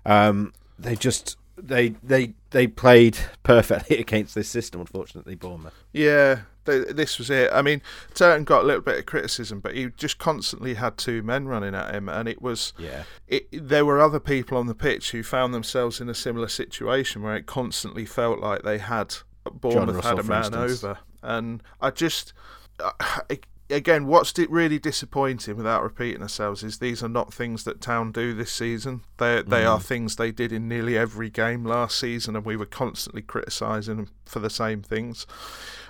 [0.04, 4.80] Um, they just they they they played perfectly against this system.
[4.80, 5.74] Unfortunately, Bournemouth.
[5.92, 7.50] Yeah, they, this was it.
[7.52, 7.82] I mean,
[8.14, 11.74] Turton got a little bit of criticism, but he just constantly had two men running
[11.74, 12.72] at him, and it was.
[12.78, 13.04] Yeah.
[13.28, 17.22] It, there were other people on the pitch who found themselves in a similar situation
[17.22, 21.90] where it constantly felt like they had Bournemouth Russell, had a man over, and I
[21.90, 22.32] just.
[23.70, 28.34] again, what's really disappointing, without repeating ourselves, is these are not things that Town do
[28.34, 29.02] this season.
[29.18, 29.82] They they are mm.
[29.82, 34.08] things they did in nearly every game last season, and we were constantly criticising them
[34.24, 35.26] for the same things.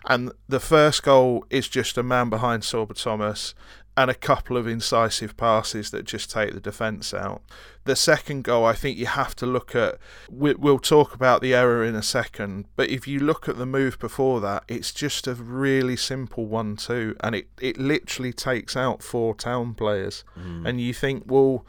[0.06, 3.54] And the first goal is just a man behind Sorba Thomas
[4.00, 7.42] and a couple of incisive passes that just take the defence out.
[7.84, 9.98] The second goal, I think you have to look at.
[10.30, 13.66] we- We'll talk about the error in a second, but if you look at the
[13.66, 19.02] move before that, it's just a really simple one-two, and it it literally takes out
[19.02, 20.66] four town players, mm.
[20.66, 21.66] and you think, well,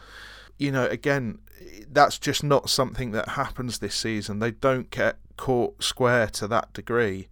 [0.58, 1.40] you know, again,
[1.92, 4.40] that's just not something that happens this season.
[4.40, 7.28] They don't get caught square to that degree.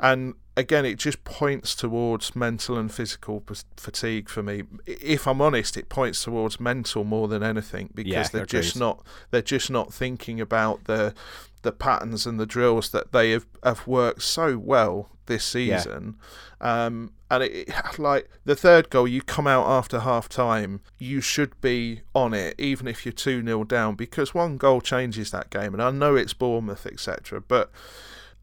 [0.00, 4.62] And again, it just points towards mental and physical p- fatigue for me.
[4.86, 9.04] If I'm honest, it points towards mental more than anything because Yeah, they're just not
[9.30, 11.14] they're just not thinking about the
[11.62, 15.78] the patterns and the drills that they have, have worked so well this Yeah.
[15.80, 16.16] season.
[16.60, 21.20] Um, and it, it- like the third goal, you come out after half time, you
[21.20, 25.50] should be on it, even if you're 2 0 down, because one goal changes that
[25.50, 25.74] game.
[25.74, 27.40] And I know it's Bournemouth, etc.
[27.40, 27.70] But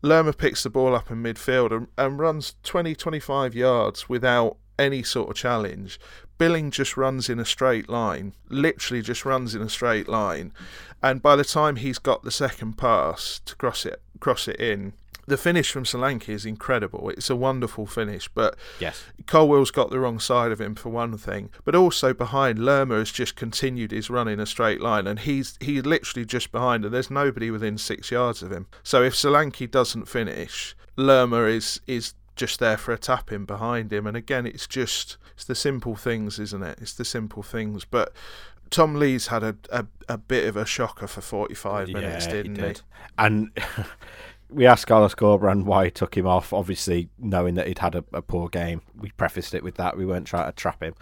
[0.04, 5.02] Lerma picks the ball up in midfield and, and runs 20 25 yards without any
[5.02, 5.98] sort of challenge.
[6.38, 10.52] Billing just runs in a straight line, literally just runs in a straight line.
[11.02, 14.94] And by the time he's got the second pass to cross it cross it in,
[15.26, 17.10] the finish from Solanke is incredible.
[17.10, 19.04] It's a wonderful finish, but Yes.
[19.26, 23.12] Colwill's got the wrong side of him for one thing, but also behind Lerma has
[23.12, 26.94] just continued his run in a straight line, and he's he's literally just behind, and
[26.94, 28.68] there's nobody within six yards of him.
[28.84, 33.94] So if Solanke doesn't finish, Lerma is is just there for a tap in behind
[33.94, 36.80] him, and again, it's just it's the simple things, isn't it?
[36.82, 38.14] It's the simple things, but.
[38.70, 42.56] Tom Lee's had a, a, a bit of a shocker for 45 minutes, yeah, didn't
[42.56, 42.76] he he?
[43.20, 43.52] And
[44.50, 48.04] we asked Carlos Corberán why he took him off, obviously knowing that he'd had a,
[48.14, 48.82] a poor game.
[48.96, 49.98] We prefaced it with that.
[49.98, 50.96] We weren't trying to trap him.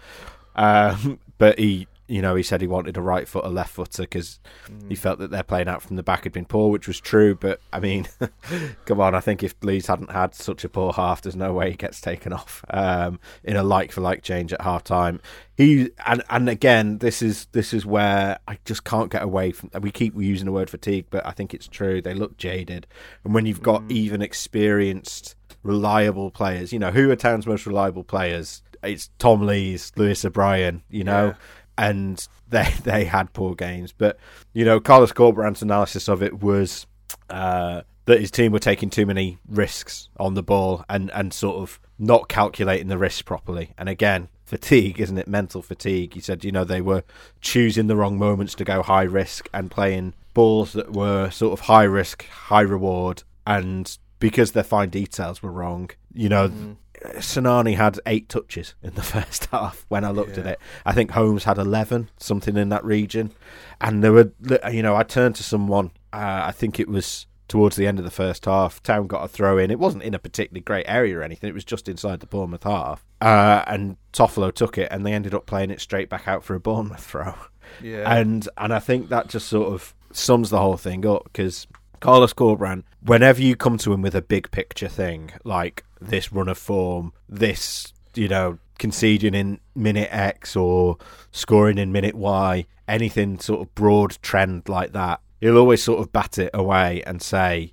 [0.54, 4.02] Um, but he, you know, he said he wanted a right foot, a left footer
[4.02, 4.38] because
[4.86, 7.34] he felt that their playing out from the back had been poor, which was true.
[7.34, 8.06] But I mean,
[8.84, 11.70] come on, I think if Lees hadn't had such a poor half, there's no way
[11.70, 15.22] he gets taken off um, in a like for like change at half time.
[15.56, 19.70] He and and again, this is this is where I just can't get away from.
[19.80, 22.02] We keep using the word fatigue, but I think it's true.
[22.02, 22.86] They look jaded,
[23.24, 28.04] and when you've got even experienced, reliable players, you know, who are Town's most reliable
[28.04, 28.62] players?
[28.82, 31.34] It's Tom Lees, Lewis O'Brien, you know.
[31.76, 33.92] And they they had poor games.
[33.92, 34.18] But
[34.52, 36.86] you know, Carlos Corberán's analysis of it was
[37.30, 41.56] uh, that his team were taking too many risks on the ball and and sort
[41.56, 43.72] of not calculating the risks properly.
[43.78, 45.28] And again, fatigue, isn't it?
[45.28, 46.14] Mental fatigue.
[46.14, 47.04] He said, you know, they were
[47.40, 51.66] choosing the wrong moments to go high risk and playing balls that were sort of
[51.66, 56.76] high risk, high reward, and because their fine details were wrong, you know.
[57.16, 60.58] Sinani had eight touches in the first half when I looked at it.
[60.84, 63.32] I think Holmes had 11, something in that region.
[63.80, 64.32] And there were,
[64.70, 68.04] you know, I turned to someone, uh, I think it was towards the end of
[68.04, 68.82] the first half.
[68.82, 69.70] Town got a throw in.
[69.70, 72.62] It wasn't in a particularly great area or anything, it was just inside the Bournemouth
[72.64, 73.04] half.
[73.20, 76.54] Uh, and Toffolo took it and they ended up playing it straight back out for
[76.54, 77.34] a Bournemouth throw.
[77.82, 78.12] Yeah.
[78.12, 81.66] And and I think that just sort of sums the whole thing up because
[82.00, 86.48] Carlos Corberán, whenever you come to him with a big picture thing like this run
[86.48, 90.98] of form, this you know conceding in minute X or
[91.30, 96.12] scoring in minute Y, anything sort of broad trend like that, he'll always sort of
[96.12, 97.72] bat it away and say.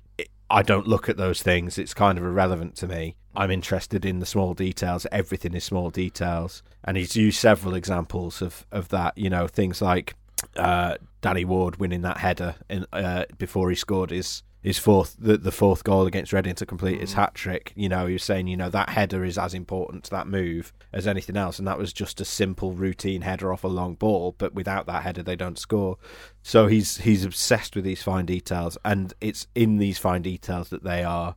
[0.52, 1.78] I don't look at those things.
[1.78, 3.14] It's kind of irrelevant to me.
[3.36, 5.06] I'm interested in the small details.
[5.12, 6.64] Everything is small details.
[6.82, 9.16] And he's used several examples of, of that.
[9.16, 10.16] You know, things like
[10.56, 15.38] uh, Danny Ward winning that header in, uh, before he scored his his fourth the,
[15.38, 17.72] the fourth goal against Reading to complete his hat trick.
[17.74, 20.72] You know, he was saying, you know, that header is as important to that move
[20.92, 24.34] as anything else, and that was just a simple routine header off a long ball.
[24.36, 25.96] But without that header, they don't score.
[26.42, 30.84] So he's he's obsessed with these fine details, and it's in these fine details that
[30.84, 31.36] they are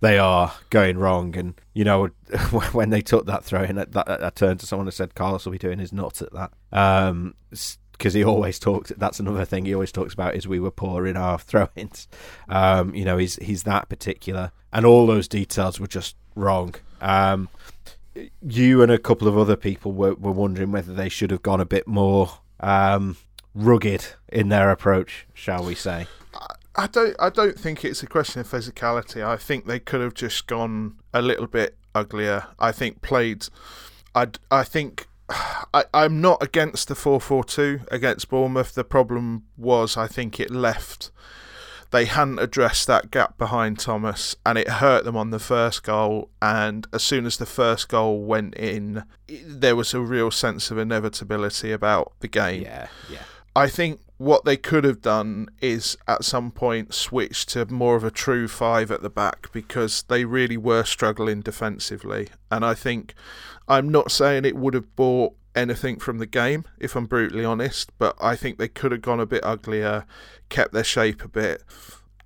[0.00, 1.36] they are going wrong.
[1.36, 2.06] And you know,
[2.72, 5.52] when they took that throw in, that, I turned to someone and said, "Carlos will
[5.52, 7.34] be doing his nuts at that." Um,
[7.98, 8.92] because he always talks.
[8.96, 12.08] That's another thing he always talks about is we were poor in our throw-ins.
[12.48, 16.74] Um, you know, he's he's that particular, and all those details were just wrong.
[17.00, 17.48] Um,
[18.42, 21.60] you and a couple of other people were, were wondering whether they should have gone
[21.60, 23.16] a bit more um,
[23.54, 26.06] rugged in their approach, shall we say?
[26.76, 27.14] I don't.
[27.20, 29.24] I don't think it's a question of physicality.
[29.24, 32.46] I think they could have just gone a little bit uglier.
[32.58, 33.46] I think played.
[34.14, 34.28] I.
[34.50, 35.06] I think.
[35.74, 38.74] I, I'm not against the 4 4 2 against Bournemouth.
[38.74, 41.10] The problem was, I think it left
[41.94, 46.28] they hadn't addressed that gap behind Thomas, and it hurt them on the first goal.
[46.42, 50.78] And as soon as the first goal went in, there was a real sense of
[50.78, 52.62] inevitability about the game.
[52.62, 53.22] Yeah, yeah.
[53.54, 58.02] I think what they could have done is at some point switch to more of
[58.02, 62.28] a true five at the back because they really were struggling defensively.
[62.50, 63.14] And I think
[63.68, 67.90] I'm not saying it would have bought anything from the game, if I'm brutally honest,
[67.98, 70.04] but I think they could have gone a bit uglier,
[70.48, 71.62] kept their shape a bit,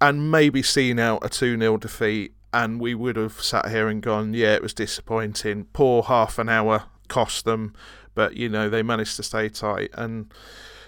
[0.01, 2.35] and maybe seen out a 2 0 defeat.
[2.53, 5.67] And we would have sat here and gone, yeah, it was disappointing.
[5.75, 7.75] Poor half an hour cost them,
[8.15, 9.91] but you know, they managed to stay tight.
[9.93, 10.33] And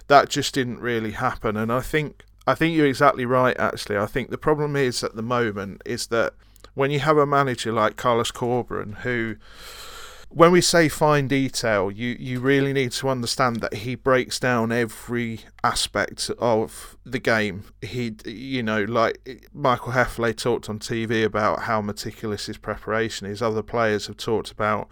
[0.06, 1.56] that just didn't really happen.
[1.56, 2.24] And I think.
[2.46, 3.56] I think you're exactly right.
[3.60, 6.32] Actually, I think the problem is at the moment is that
[6.74, 9.36] when you have a manager like Carlos Corberán who
[10.32, 14.70] when we say fine detail, you, you really need to understand that he breaks down
[14.70, 17.64] every aspect of the game.
[17.82, 23.42] He, you know, like Michael Hefele talked on TV about how meticulous his preparation is.
[23.42, 24.88] Other players have talked about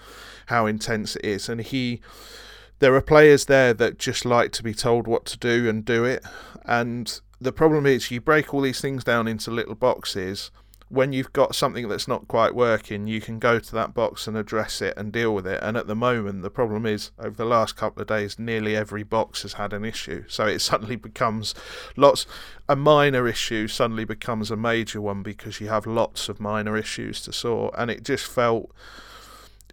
[0.46, 2.00] how intense it is, and he.
[2.80, 6.04] There are players there that just like to be told what to do and do
[6.04, 6.24] it.
[6.64, 10.52] And the problem is, you break all these things down into little boxes
[10.88, 14.36] when you've got something that's not quite working, you can go to that box and
[14.36, 15.62] address it and deal with it.
[15.62, 19.02] And at the moment, the problem is over the last couple of days, nearly every
[19.02, 20.24] box has had an issue.
[20.28, 21.54] So it suddenly becomes
[21.96, 22.26] lots,
[22.68, 27.20] a minor issue suddenly becomes a major one because you have lots of minor issues
[27.22, 27.74] to sort.
[27.76, 28.70] And it just felt.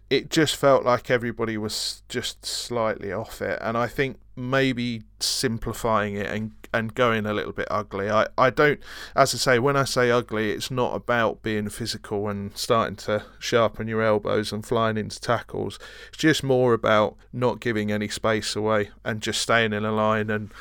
[0.08, 6.14] It just felt like everybody was just slightly off it, and I think maybe simplifying
[6.14, 8.10] it and and going a little bit ugly.
[8.10, 8.80] I, I don't,
[9.14, 13.24] as I say, when I say ugly, it's not about being physical and starting to
[13.38, 15.78] sharpen your elbows and flying into tackles.
[16.08, 20.30] It's just more about not giving any space away and just staying in a line
[20.30, 20.52] and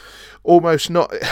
[0.43, 1.13] almost not.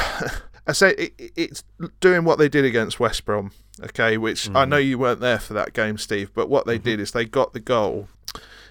[0.65, 1.63] I say it, it's
[1.99, 3.51] doing what they did against West Brom,
[3.83, 4.55] okay, which mm-hmm.
[4.55, 6.85] I know you weren't there for that game, Steve, but what they mm-hmm.
[6.85, 8.07] did is they got the goal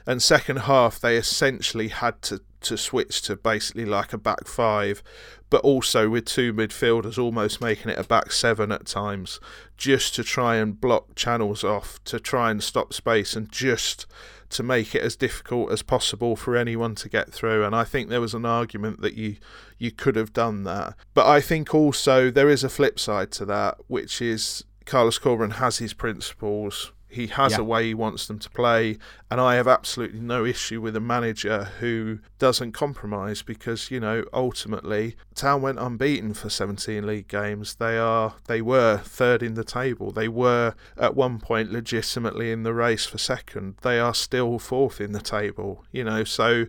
[0.06, 5.02] and second half they essentially had to to switch to basically like a back five,
[5.50, 9.40] but also with two midfielders almost making it a back seven at times,
[9.76, 14.06] just to try and block channels off, to try and stop space, and just
[14.50, 17.64] to make it as difficult as possible for anyone to get through.
[17.64, 19.36] And I think there was an argument that you
[19.78, 23.44] you could have done that, but I think also there is a flip side to
[23.46, 27.58] that, which is Carlos Corberán has his principles he has yeah.
[27.58, 28.96] a way he wants them to play,
[29.30, 34.24] and I have absolutely no issue with a manager who doesn't compromise because you know
[34.32, 37.74] ultimately Town went unbeaten for 17 league games.
[37.74, 40.10] They are they were third in the table.
[40.10, 43.76] They were at one point legitimately in the race for second.
[43.82, 45.84] They are still fourth in the table.
[45.92, 46.66] You know, so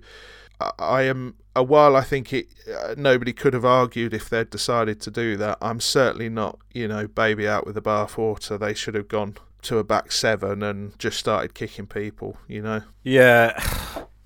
[0.77, 1.35] I am.
[1.55, 5.57] While I think it, uh, nobody could have argued if they'd decided to do that.
[5.61, 8.59] I'm certainly not, you know, baby out with the bathwater.
[8.59, 12.82] They should have gone to a back seven and just started kicking people, you know?
[13.03, 13.59] Yeah.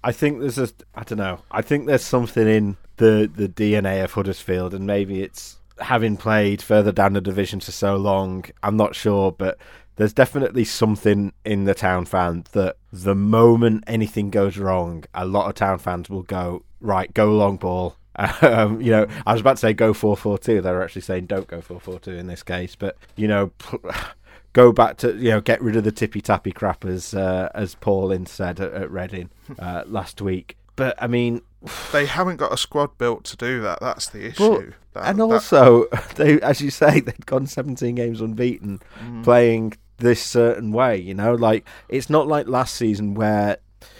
[0.03, 1.39] I think there's a I don't know.
[1.51, 6.61] I think there's something in the the DNA of Huddersfield and maybe it's having played
[6.61, 8.45] further down the division for so long.
[8.63, 9.57] I'm not sure, but
[9.97, 15.49] there's definitely something in the town fan that the moment anything goes wrong, a lot
[15.49, 17.95] of town fans will go, right, go long ball.
[18.41, 20.61] Um, you know, I was about to say go 4 4 2.
[20.61, 22.75] They're actually saying don't go 4 4 2 in this case.
[22.75, 23.51] But, you know,
[24.57, 27.75] go back to you know get rid of the tippy tappy crap as uh, as
[27.75, 29.29] Paul Ince said at, at Reading
[29.59, 30.57] uh, last week.
[30.75, 31.41] But I mean,
[31.91, 33.79] they haven't got a squad built to do that.
[33.79, 34.73] That's the issue.
[34.93, 35.85] But, that, and also,
[36.15, 39.23] they, as you say, they'd gone 17 games unbeaten, mm.
[39.23, 40.97] playing this certain way.
[40.97, 43.57] You know, like it's not like last season where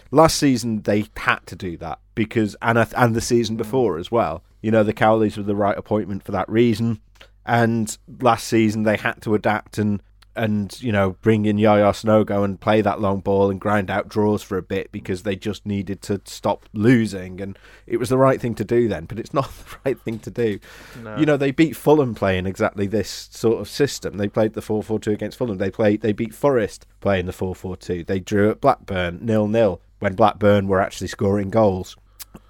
[0.09, 3.59] last season they had to do that because and and the season mm.
[3.59, 4.43] before as well.
[4.61, 6.99] You know, the Cowleys were the right appointment for that reason.
[7.45, 10.01] And last season they had to adapt and
[10.37, 14.07] and you know bring in Yaya Sanogo and play that long ball and grind out
[14.07, 17.41] draws for a bit because they just needed to stop losing.
[17.41, 20.19] And it was the right thing to do then but it's not the right thing
[20.19, 20.59] to do.
[21.01, 21.17] No.
[21.17, 24.17] you know they beat Fulham playing exactly this sort of system.
[24.17, 25.57] They played the 4-4-2 against Fulham.
[25.57, 30.67] They played they beat Forest playing the 4-4-2 they drew at Blackburn nil-nil when Blackburn
[30.67, 31.95] were actually scoring goals.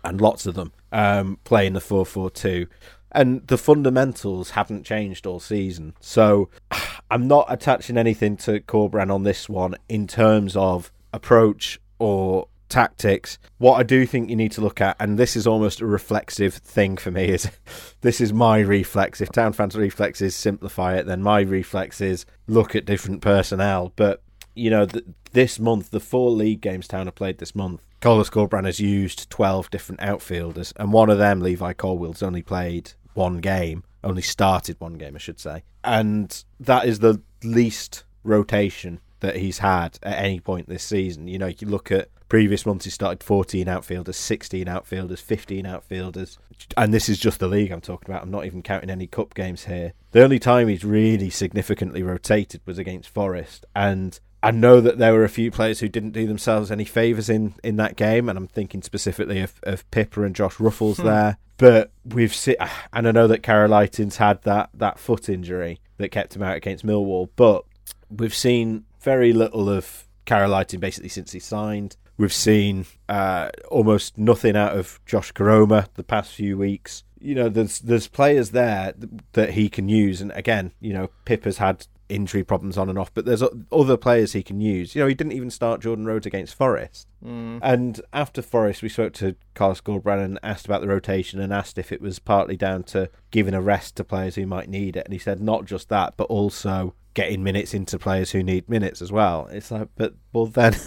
[0.04, 2.68] And lots of them um, playing the 4-4-2
[3.12, 5.93] and the fundamentals haven't changed all season.
[5.99, 6.49] So
[7.12, 13.39] I'm not attaching anything to Corberán on this one in terms of approach or tactics.
[13.60, 16.55] What I do think you need to look at, and this is almost a reflexive
[16.55, 17.49] thing for me, is
[18.01, 19.22] this is my reflex.
[19.22, 23.93] If Town fans' reflex is simplify it, then my reflex is look at different personnel.
[23.95, 24.22] But
[24.53, 28.30] you know, th- this month, the four league games Town have played this month, Carlos
[28.30, 33.39] Corberán has used 12 different outfielders, and one of them, Levi Colwill's only played one
[33.39, 35.63] game, only started one game, I should say.
[35.84, 41.28] And that is the least rotation that he's had at any point this season.
[41.28, 46.38] You know, you look at previous months, he started 14 outfielders, 16 outfielders, 15 outfielders.
[46.76, 48.24] And this is just the league I'm talking about.
[48.24, 49.93] I'm not even counting any cup games here.
[50.11, 53.65] The only time he's really significantly rotated was against Forest.
[53.76, 57.30] And I know that there were a few players who didn't do themselves any favours
[57.30, 61.04] in, in that game, and I'm thinking specifically of, of Pipa and Josh Ruffels hmm.
[61.04, 61.38] there.
[61.58, 62.56] But we've seen,
[62.93, 66.86] and I know that Eiting's had that, that foot injury that kept him out against
[66.86, 67.66] Millwall, but
[68.10, 71.98] we've seen very little of Eiting basically since he signed.
[72.18, 77.04] We've seen uh, almost nothing out of Josh Koroma the past few weeks.
[77.20, 78.93] You know, there's there's players there
[79.34, 83.14] that he can use, and again, you know, Pipa's had injury problems on and off,
[83.14, 84.95] but there's other players he can use.
[84.95, 87.08] You know, he didn't even start Jordan Rhodes against Forest.
[87.26, 87.60] Mm.
[87.62, 91.78] And after Forest, we spoke to Carlos Corberán and asked about the rotation and asked
[91.78, 95.05] if it was partly down to giving a rest to players who might need it.
[95.05, 99.01] And he said not just that, but also getting minutes into players who need minutes
[99.01, 99.47] as well.
[99.51, 100.76] It's like, but well then.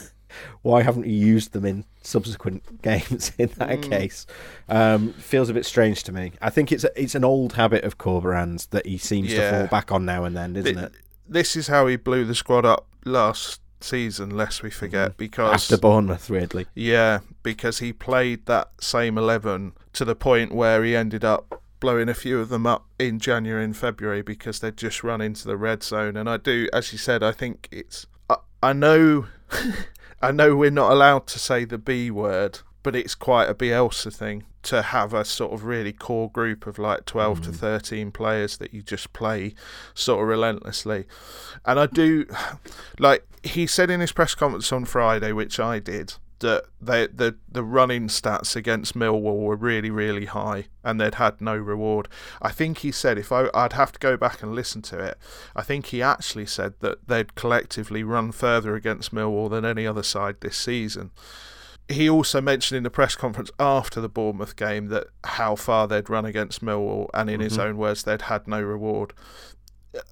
[0.62, 3.90] why haven't you used them in subsequent games in that mm.
[3.90, 4.26] case?
[4.68, 6.32] Um, feels a bit strange to me.
[6.40, 9.50] I think it's a, it's an old habit of Corberán's that he seems yeah.
[9.50, 10.92] to fall back on now and then, isn't it?
[11.30, 15.18] This is how he blew the squad up last season, lest we forget, mm-hmm.
[15.18, 20.84] because after Bournemouth, weirdly, yeah, because he played that same eleven to the point where
[20.84, 24.76] he ended up blowing a few of them up in January and February because they'd
[24.76, 26.16] just run into the red zone.
[26.16, 28.06] And I do, as you said, I think it's.
[28.28, 29.26] I, I know,
[30.22, 34.14] I know we're not allowed to say the B word, but it's quite a Bielsa
[34.14, 37.44] thing to have a sort of really core group of like 12 mm.
[37.44, 39.54] to 13 players that you just play
[39.94, 41.06] sort of relentlessly.
[41.64, 42.26] And I do,
[42.98, 47.36] like, he said in his press conference on Friday, which I did, that they, the
[47.50, 52.08] the running stats against Millwall were really really high and they'd had no reward.
[52.40, 55.18] I think he said if I I'd have to go back and listen to it.
[55.54, 60.02] I think he actually said that they'd collectively run further against Millwall than any other
[60.02, 61.10] side this season
[61.91, 66.09] he also mentioned in the press conference after the Bournemouth game that how far they'd
[66.09, 67.45] run against Millwall, and in mm-hmm.
[67.45, 69.12] his own words, they'd had no reward.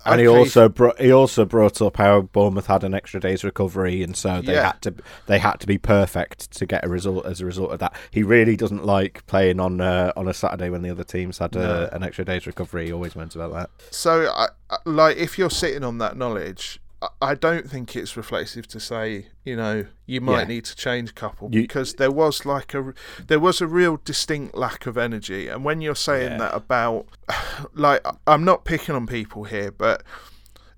[0.04, 4.02] And he also brought he also brought up how Bournemouth had an extra day's recovery,
[4.02, 4.72] and so they yeah.
[4.72, 4.94] had to
[5.26, 7.94] they had to be perfect to get a result as a result of that.
[8.10, 11.56] He really doesn't like playing on uh, on a Saturday when the other teams had
[11.56, 12.86] uh, an extra day's recovery.
[12.86, 13.70] He always meant about that.
[13.92, 14.48] So, I,
[14.84, 16.80] like, if you're sitting on that knowledge,
[17.22, 20.48] I don't think it's reflexive to say, you know, you might yeah.
[20.48, 22.92] need to change a couple you, because there was like a
[23.24, 25.46] there was a real distinct lack of energy.
[25.46, 26.38] And when you're saying yeah.
[26.38, 27.06] that about,
[27.74, 30.02] like, I'm not picking on people here, but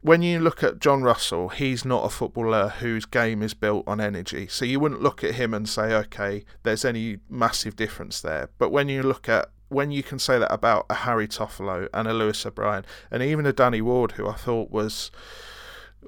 [0.03, 4.01] when you look at Jon Russell, he's not a footballer whose game is built on
[4.01, 4.47] energy.
[4.47, 8.51] So you wouldn't look at him and say, okay, there's any massive difference there.
[8.59, 12.09] But when you look at when you can say that about a Harry Toffolo and
[12.09, 15.12] a Lewis O'Brien and even a Danny Ward, who I thought was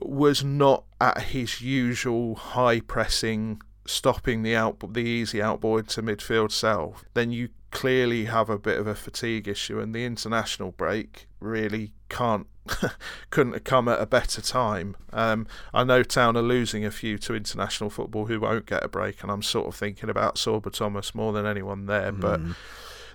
[0.00, 6.52] was not at his usual high pressing, stopping the out the easy outboard to midfield
[6.52, 11.26] self, then you clearly have a bit of a fatigue issue, and the international break
[11.40, 12.46] really can't
[13.30, 14.96] couldn't have come at a better time.
[15.12, 18.88] Um, I know Town are losing a few to international football who won't get a
[18.88, 22.20] break, and I'm sort of thinking about Sorba Thomas more than anyone there, mm.
[22.20, 22.40] but.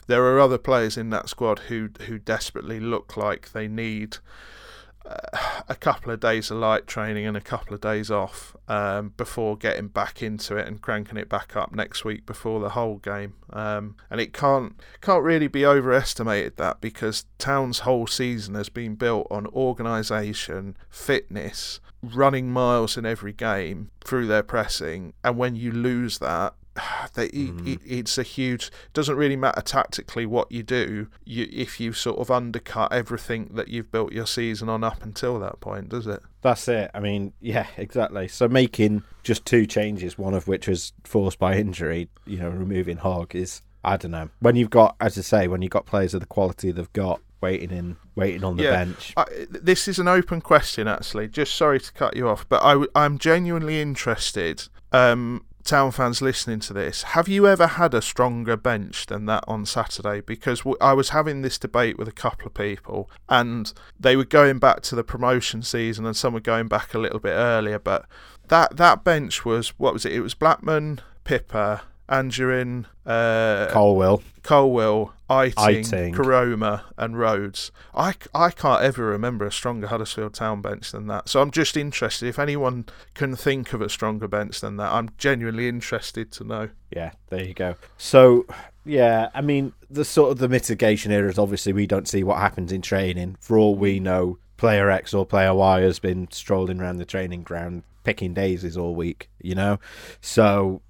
[0.08, 4.20] There are other players in that squad who who desperately look like they need
[5.70, 9.58] a couple of days of light training and a couple of days off um, before
[9.58, 13.34] getting back into it and cranking it back up next week before the whole game.
[13.52, 18.96] Um, and it can't can't really be overestimated that because Town's whole season has been
[18.96, 25.72] built on organisation, fitness, running miles in every game through their pressing, and when you
[25.72, 26.54] lose that,
[27.14, 27.68] they, mm.
[27.68, 28.72] it, it's a huge.
[28.94, 31.08] Doesn't really matter tactically what you do.
[31.26, 35.40] You, if you sort of undercut everything that you've built your season on up until
[35.40, 36.22] that point, does it?
[36.42, 36.92] That's it.
[36.94, 38.28] I mean, yeah, exactly.
[38.28, 42.98] So making just two changes, one of which was forced by injury, you know, removing
[42.98, 44.30] Hogg is I don't know.
[44.40, 47.22] When you've got, as I say, when you've got players of the quality they've got
[47.42, 49.14] waiting in, waiting on the yeah, bench.
[49.16, 51.28] I, this is an open question, actually.
[51.28, 54.68] Just sorry to cut you off, but I, I'm genuinely interested.
[54.92, 59.44] Um, town fans listening to this, have you ever had a stronger bench than that
[59.48, 60.22] on Saturday?
[60.22, 64.58] Because I was having this debate with a couple of people, and they were going
[64.58, 67.78] back to the promotion season, and some were going back a little bit earlier.
[67.78, 68.06] But
[68.48, 70.14] that that bench was what was it?
[70.14, 74.24] It was Blackman, Pipa, Anjorin, uh, Colwill.
[74.44, 76.16] Colwill, Eiting, Eiting.
[76.16, 77.72] Koroma, and Rhodes.
[77.94, 81.28] I, I can't ever remember a stronger Huddersfield Town bench than that.
[81.28, 84.92] So I'm just interested if anyone can think of a stronger bench than that.
[84.92, 86.70] I'm genuinely interested to know.
[86.92, 87.76] Yeah, there you go.
[87.98, 88.46] So,
[88.86, 92.38] yeah, I mean, the sort of the mitigation here is obviously we don't see what
[92.38, 93.36] happens in training.
[93.42, 97.44] For all we know, player X or player Y has been strolling around the training
[97.44, 99.80] ground picking daisies all week, you know?
[100.22, 100.82] So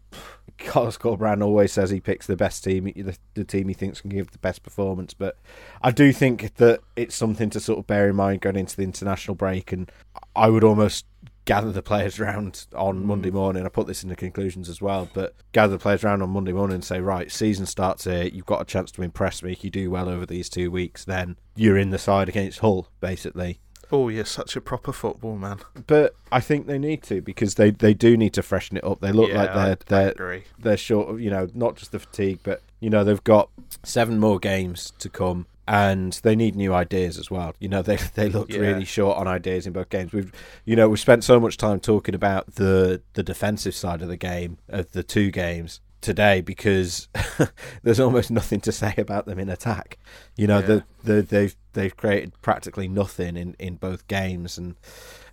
[0.57, 4.09] Carlos Corberán always says he picks the best team, the, the team he thinks can
[4.09, 5.13] give the best performance.
[5.13, 5.37] But
[5.81, 8.83] I do think that it's something to sort of bear in mind going into the
[8.83, 9.71] international break.
[9.71, 9.91] And
[10.35, 11.05] I would almost
[11.47, 13.03] gather the players around on mm.
[13.03, 13.65] Monday morning.
[13.65, 16.51] I put this in the conclusions as well, but gather the players around on Monday
[16.51, 18.25] morning and say, right, season starts here.
[18.25, 19.53] You've got a chance to impress me.
[19.53, 22.89] If you do well over these two weeks, then you're in the side against Hull,
[22.99, 23.59] basically.
[23.91, 25.59] Oh, you're such a proper football man.
[25.87, 28.99] But I think they need to because they, they do need to freshen it up.
[28.99, 29.53] They look Yeah, like
[29.87, 33.23] they're they're they're short of you know not just the fatigue, but you know they've
[33.23, 33.49] got
[33.83, 37.55] seven more games to come, and they need new ideas as well.
[37.59, 38.59] You know they they looked Yeah.
[38.59, 40.11] really short on ideas in both games.
[40.11, 40.33] We've
[40.65, 44.17] you know we've spent so much time talking about the the defensive side of the
[44.17, 47.07] game of the two games today because
[47.83, 49.97] there's almost nothing to say about them in attack.
[50.35, 50.65] You know Yeah.
[50.65, 54.75] the, the they've they've created practically nothing in in both games, and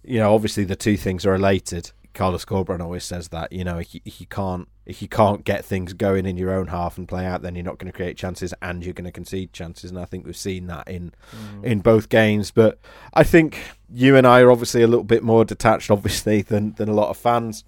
[0.02, 1.92] you know obviously the two things are related.
[2.14, 5.44] Carlos Corberán always says that you know if you, if you can't if you can't
[5.44, 7.96] get things going in your own half and play out, then you're not going to
[7.96, 9.90] create chances and you're going to concede chances.
[9.90, 11.64] And I think we've seen that in mm.
[11.64, 12.50] in both games.
[12.50, 12.78] But
[13.14, 13.58] I think
[13.90, 17.08] you and I are obviously a little bit more detached, obviously, than than a lot
[17.08, 17.64] of fans,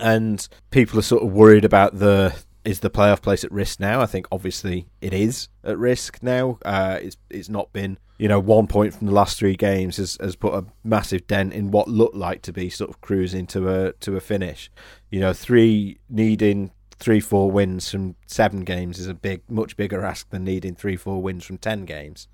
[0.00, 2.34] and people are sort of worried about the
[2.64, 4.00] is the playoff place at risk now?
[4.00, 6.58] I think obviously it is at risk now.
[6.64, 10.16] Uh, it's it's not been you know one point from the last three games has,
[10.20, 13.68] has put a massive dent in what looked like to be sort of cruising to
[13.68, 14.70] a to a finish.
[15.10, 20.04] You know, three needing three four wins from seven games is a big much bigger
[20.04, 22.28] ask than needing three four wins from ten games.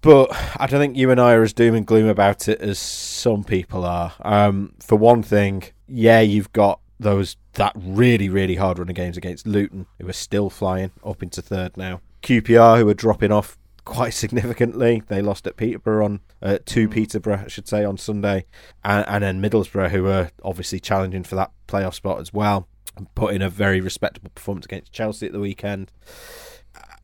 [0.00, 2.78] But I don't think you and I are as doom and gloom about it as
[2.78, 4.12] some people are.
[4.22, 9.46] Um, for one thing, yeah, you've got those that really really hard running games against
[9.46, 12.00] Luton, who are still flying up into third now.
[12.22, 15.02] QPR, who are dropping off quite significantly.
[15.08, 18.46] They lost at Peterborough on uh, to Peterborough, I should say, on Sunday,
[18.84, 22.68] and, and then Middlesbrough, who are obviously challenging for that playoff spot as well,
[23.00, 25.90] and put in a very respectable performance against Chelsea at the weekend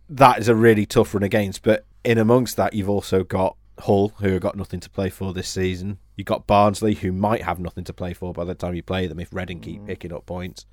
[0.08, 1.62] that is a really tough run against.
[1.62, 5.32] But in amongst that, you've also got Hull, who have got nothing to play for
[5.32, 5.98] this season.
[6.16, 9.06] You've got Barnsley, who might have nothing to play for by the time you play
[9.06, 9.86] them if Reading keep mm.
[9.86, 10.64] picking up points.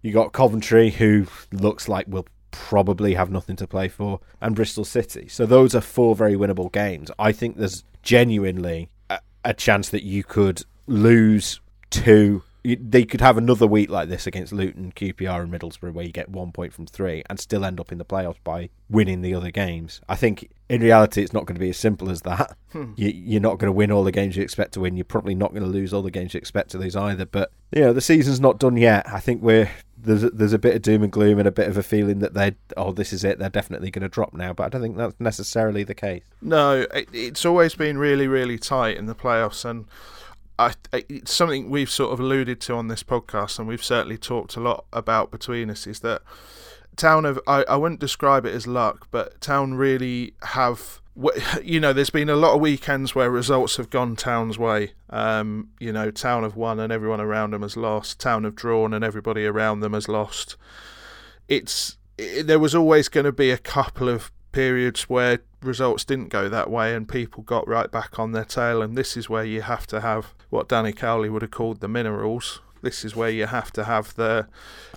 [0.00, 4.84] You've got Coventry, who looks like will probably have nothing to play for, and Bristol
[4.84, 5.28] City.
[5.28, 7.10] So those are four very winnable games.
[7.18, 12.42] I think there's genuinely a, a chance that you could lose two.
[12.62, 16.28] They could have another week like this against Luton, QPR, and Middlesbrough, where you get
[16.28, 19.50] one point from three and still end up in the playoffs by winning the other
[19.50, 20.00] games.
[20.08, 22.56] I think in reality, it's not going to be as simple as that.
[22.72, 22.92] Hmm.
[22.94, 24.96] You, you're not going to win all the games you expect to win.
[24.96, 27.26] You're probably not going to lose all the games you expect to lose either.
[27.26, 29.08] But you know, the season's not done yet.
[29.08, 29.68] I think we're
[30.02, 32.20] there's a, there's a bit of doom and gloom and a bit of a feeling
[32.20, 33.40] that they oh this is it.
[33.40, 34.52] They're definitely going to drop now.
[34.52, 36.22] But I don't think that's necessarily the case.
[36.40, 39.86] No, it, it's always been really, really tight in the playoffs, and
[40.60, 44.56] I, it's something we've sort of alluded to on this podcast, and we've certainly talked
[44.56, 45.86] a lot about between us.
[45.86, 46.20] Is that
[46.96, 51.00] Town of I, I wouldn't describe it as luck, but Town really have.
[51.62, 54.92] You know, there's been a lot of weekends where results have gone Town's way.
[55.10, 58.20] Um, you know, Town have won and everyone around them has lost.
[58.20, 60.56] Town have drawn and everybody around them has lost.
[61.46, 66.28] It's it, there was always going to be a couple of periods where results didn't
[66.28, 69.44] go that way and people got right back on their tail and this is where
[69.44, 73.30] you have to have what Danny Cowley would have called the minerals this is where
[73.30, 74.46] you have to have the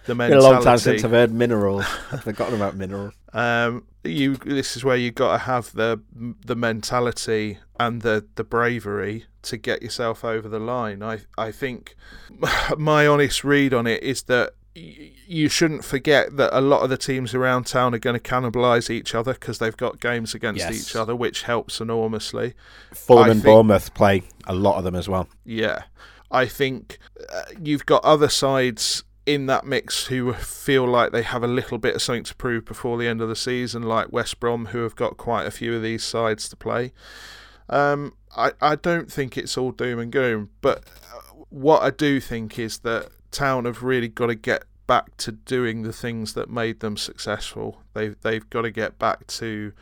[0.05, 1.85] the Been mentality a long time since I've heard minerals.
[2.11, 3.13] I've forgotten about minerals.
[3.33, 6.01] um, you this is where you've got to have the
[6.45, 11.01] the mentality and the the bravery to get yourself over the line.
[11.01, 11.95] I I think
[12.77, 16.97] my honest read on it is that you shouldn't forget that a lot of the
[16.97, 20.73] teams around town are going to cannibalise each other because they've got games against Yes.
[20.89, 22.53] each other, which helps enormously.
[22.91, 25.27] Fulham I and think- Bournemouth play a lot of them as well.
[25.45, 25.83] Yeah,
[26.31, 26.97] I think
[27.31, 31.77] uh, you've got other sides in that mix who feel like they have a little
[31.77, 34.79] bit of something to prove before the end of the season, like West Brom, who
[34.83, 36.91] have got quite a few of these sides to play.
[37.69, 40.79] Um, I I don't think it's all doom and gloom, but
[41.13, 41.19] uh,
[41.49, 45.83] what I do think is that Town have really got to get back to doing
[45.83, 47.81] the things that made them successful.
[47.93, 49.73] They've they've got to get back to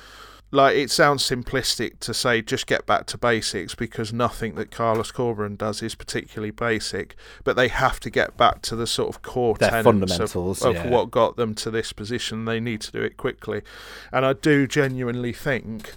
[0.51, 5.11] like it sounds simplistic to say just get back to basics because nothing that Carlos
[5.11, 9.21] Corberán does is particularly basic, but they have to get back to the sort of
[9.21, 10.89] core Their tenets fundamentals, of, of yeah.
[10.89, 12.45] what got them to this position.
[12.45, 13.61] They need to do it quickly,
[14.11, 15.95] and I do genuinely think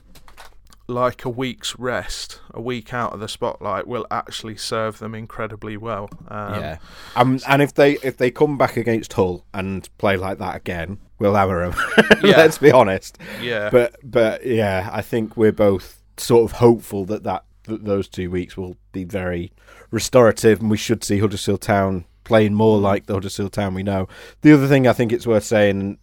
[0.87, 5.77] like a week's rest, a week out of the spotlight, will actually serve them incredibly
[5.77, 6.11] well.
[6.29, 6.79] Um, yeah,
[7.17, 10.99] um, and if they if they come back against Hull and play like that again,
[11.19, 11.81] we'll hammer them.
[12.23, 12.39] Yeah.
[12.39, 13.19] Let's be honest.
[13.43, 13.71] yeah.
[13.71, 18.31] But but yeah, I think we're both sort of hopeful that that, that those two
[18.31, 19.53] weeks will be very
[19.91, 24.09] restorative, and we should see Huddersfield Town playing more like the Huddersfield Town we know.
[24.41, 25.99] The other thing I think it's worth saying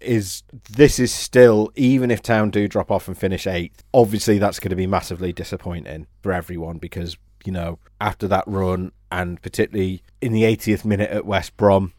[0.00, 4.60] is this is still even if Town do drop off and finish eighth, obviously that's
[4.60, 10.02] going to be massively disappointing for everyone because you know after that run and particularly
[10.20, 11.92] in the 80th minute at West Brom.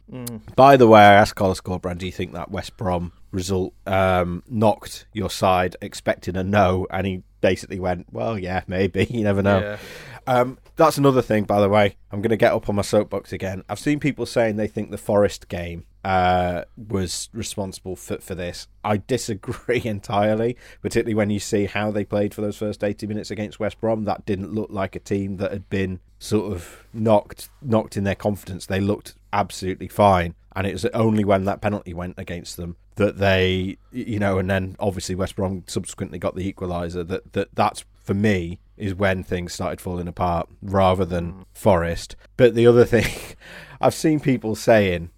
[0.56, 4.44] By the way, I asked Carlos Corberán, do you think that West Brom result um,
[4.48, 6.88] knocked your side, expecting a no?
[6.90, 9.06] And he basically went, well, yeah, maybe.
[9.12, 9.60] You never know.
[9.60, 9.78] Yeah.
[10.28, 11.98] Um, that's another thing, by the way.
[12.12, 13.64] I'm going to get up on my soapbox again.
[13.68, 18.68] I've seen people saying they think the Forest game uh, was responsible for, for this.
[18.84, 23.32] I disagree entirely, particularly when you see how they played for those first 80 minutes
[23.32, 24.06] against West Brom.
[24.06, 28.16] That didn't look like a team that had been sort of knocked knocked in their
[28.16, 28.66] confidence.
[28.66, 33.18] They looked absolutely fine, and it was only when that penalty went against them that
[33.18, 37.08] they, you know, and then obviously West Brom subsequently got the equaliser.
[37.08, 42.16] That that that's for me is when things started falling apart rather than Forest.
[42.36, 43.06] But the other thing,
[43.82, 45.12] I've seen people saying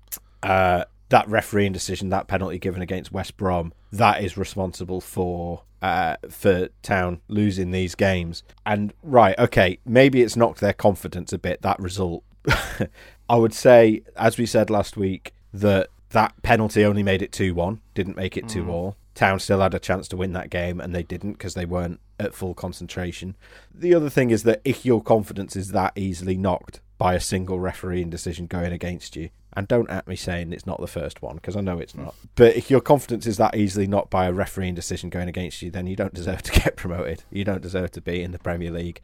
[0.43, 6.15] uh, that refereeing decision, that penalty given against West Brom, that is responsible for uh,
[6.29, 8.43] for Town losing these games.
[8.65, 12.23] And right, okay, maybe it's knocked their confidence a bit that result.
[13.29, 17.53] I would say, as we said last week, that that penalty only made it two
[17.53, 18.97] one, didn't make it two all.
[19.13, 21.99] Town still had a chance to win that game, and they didn't because they weren't
[22.19, 23.35] at full concentration.
[23.73, 27.59] The other thing is that if your confidence is that easily knocked by a single
[27.59, 31.35] refereeing decision going against you, and don't at me saying it's not the first one
[31.35, 32.03] because I know it's hmm.
[32.03, 35.61] not, but if your confidence is that easily knocked by a refereeing decision going against
[35.61, 37.23] you, then you don't deserve to get promoted.
[37.29, 39.01] You don't deserve to be in the Premier League.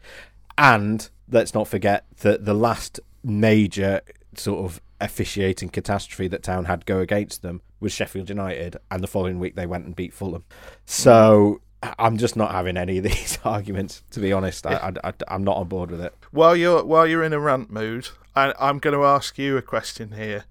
[0.57, 4.01] And let's not forget that the last major
[4.35, 9.07] sort of officiating catastrophe that Town had go against them was Sheffield United, and the
[9.07, 10.43] following week they went and beat Fulham.
[10.85, 14.65] So I'm just not having any of these arguments, to be honest.
[14.65, 14.93] I,
[15.27, 16.13] am not on board with it.
[16.31, 19.61] While you're while you're in a rant mood, I, I'm going to ask you a
[19.61, 20.45] question here.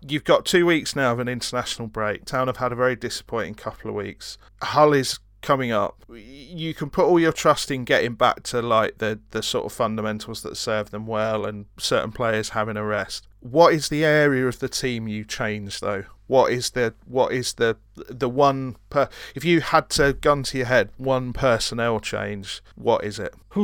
[0.00, 2.24] You've got two weeks now of an international break.
[2.24, 4.36] Town have had a very disappointing couple of weeks.
[4.60, 6.04] Hull is coming up.
[6.08, 9.72] You can put all your trust in getting back to like the the sort of
[9.72, 13.26] fundamentals that serve them well, and certain players having a rest.
[13.42, 16.04] What is the area of the team you change though?
[16.28, 20.58] What is the what is the the one per if you had to gun to
[20.58, 23.34] your head one personnel change, what is it?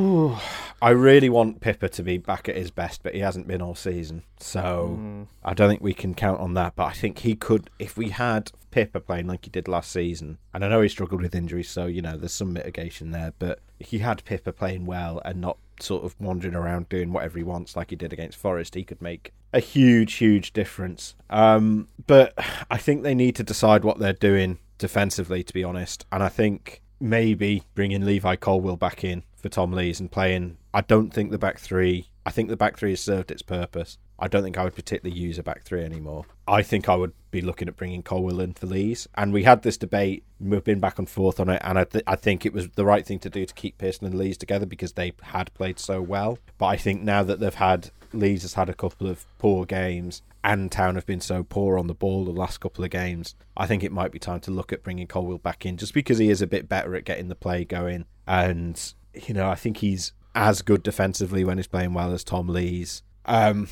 [0.82, 3.74] I really want Pipa to be back at his best, but he hasn't been all
[3.74, 4.24] season.
[4.38, 5.22] So hmm.
[5.44, 6.74] I don't think we can count on that.
[6.76, 10.38] But I think he could, if we had Pipa playing like he did last season,
[10.52, 13.32] and I know he struggled with injuries, so, you know, there's some mitigation there.
[13.38, 17.38] But if he had Pipa playing well and not sort of wandering around doing whatever
[17.38, 21.14] he wants like he did against Forest, he could make a huge, huge difference.
[21.30, 22.34] Um, but
[22.70, 26.06] I think they need to decide what they're doing defensively, to be honest.
[26.12, 30.58] And I think maybe bringing Levi Colwill back in for Tom Lees and playing.
[30.74, 32.08] I don't think the back three.
[32.26, 33.98] I think the back three has served its purpose.
[34.18, 36.24] I don't think I would particularly use a back three anymore.
[36.46, 39.06] I think I would be looking at bringing Colwill in for Lees.
[39.14, 40.24] And we had this debate.
[40.40, 42.84] We've been back and forth on it, and I, th- I think it was the
[42.84, 46.02] right thing to do to keep Pearson and Lees together because they had played so
[46.02, 46.38] well.
[46.58, 50.22] But I think now that they've had Lees has had a couple of poor games,
[50.42, 53.66] and Town have been so poor on the ball the last couple of games, I
[53.66, 56.30] think it might be time to look at bringing Colwill back in just because he
[56.30, 58.06] is a bit better at getting the play going.
[58.26, 58.80] And,
[59.14, 63.02] you know, I think he's as good defensively when he's playing well as Tom Lees.
[63.26, 63.68] Um,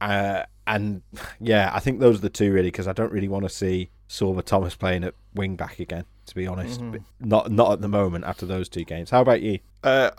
[0.00, 1.02] uh, and
[1.40, 3.90] yeah, I think those are the two really because I don't really want to see
[4.08, 6.04] Sorba Thomas playing at wing back again.
[6.26, 9.10] To be honest, but not not at the moment after those two games.
[9.10, 9.58] How about you?
[9.82, 10.10] Uh,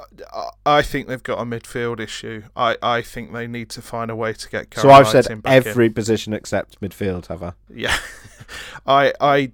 [0.65, 2.43] I- think they've got a midfield issue.
[2.53, 4.73] I, I think they need to find a way to get.
[4.73, 5.67] so I've said Karamartin back in.
[5.69, 7.53] every position except midfield, have I?
[7.73, 7.95] Yeah,
[8.85, 9.51] I I.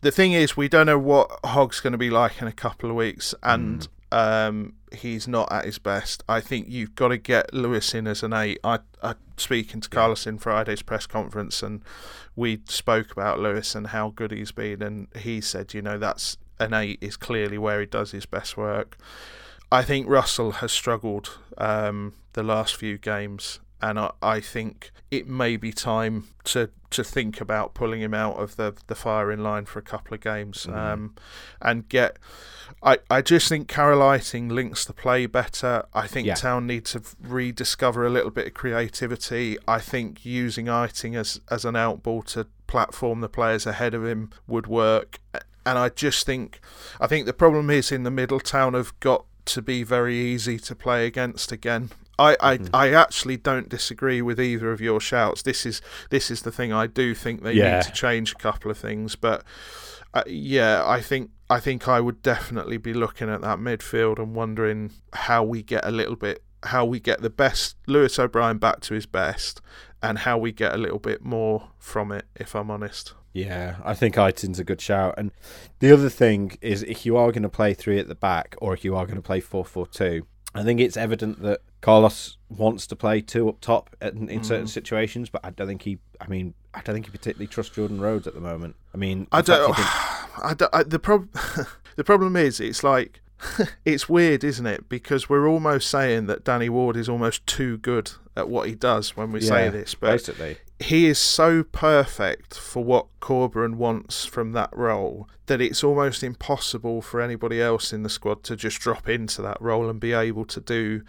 [0.00, 2.90] The thing is, we don't know what Hogg's going to be like in a couple
[2.90, 6.22] of weeks, and um, he's not at his best.
[6.28, 8.58] I think you've got to get Lewis in as an eight.
[8.64, 11.82] I, I speaking to Carlos in Friday's press conference, and
[12.36, 16.36] we spoke about Lewis and how good he's been, and he said, you know, that's
[16.58, 18.96] an eight is clearly where he does his best work.
[19.70, 25.26] I think Russell has struggled um, the last few games, and I, I think it
[25.28, 29.66] may be time to to think about pulling him out of the the firing line
[29.66, 30.76] for a couple of games, Mhm.
[30.76, 31.14] um,
[31.60, 32.18] and get.
[32.82, 35.84] I, I just think Carel Eiting links the play better.
[35.94, 36.34] I think Yeah.
[36.34, 39.56] Town need to rediscover a little bit of creativity.
[39.66, 44.30] I think using Eiting as as an outball to platform the players ahead of him
[44.46, 45.18] would work.
[45.64, 46.60] And I just think
[47.00, 50.58] I think the problem is in the middle town have got to be very easy
[50.58, 51.90] to play against again.
[52.18, 52.70] I, I, Mhm.
[52.74, 55.42] I actually don't disagree with either of your shouts.
[55.42, 57.76] This is this is the thing I do think they Yeah.
[57.76, 59.44] need to change a couple of things, but
[60.14, 64.34] uh, yeah, I think I think I would definitely be looking at that midfield and
[64.34, 68.80] wondering how we get a little bit how we get the best Lewis O'Brien back
[68.80, 69.60] to his best
[70.02, 73.14] and how we get a little bit more from it if I'm honest.
[73.32, 75.14] Yeah, I think Eiting's a good shout.
[75.16, 75.30] And
[75.78, 78.74] the other thing is, if you are going to play three at the back, or
[78.74, 82.36] if you are going to play four four two, I think it's evident that Carlos
[82.48, 84.70] wants to play two up top in, in certain Mm.
[84.70, 85.98] situations, but I don't think he.
[86.20, 88.76] I mean, I don't think he particularly trusts Jordan Rhodes at the moment.
[88.94, 89.74] I mean, I don't.
[89.78, 91.28] I don't I, the prob-
[91.96, 93.20] the problem is, it's like
[93.84, 94.88] it's weird, isn't it?
[94.88, 99.16] Because we're almost saying that Danny Ward is almost too good at what he does
[99.16, 104.52] when we say this, but basically, he is so perfect for what Corberan wants from
[104.52, 109.08] that role that it's almost impossible for anybody else in the squad to just drop
[109.08, 111.02] into that role and be able to do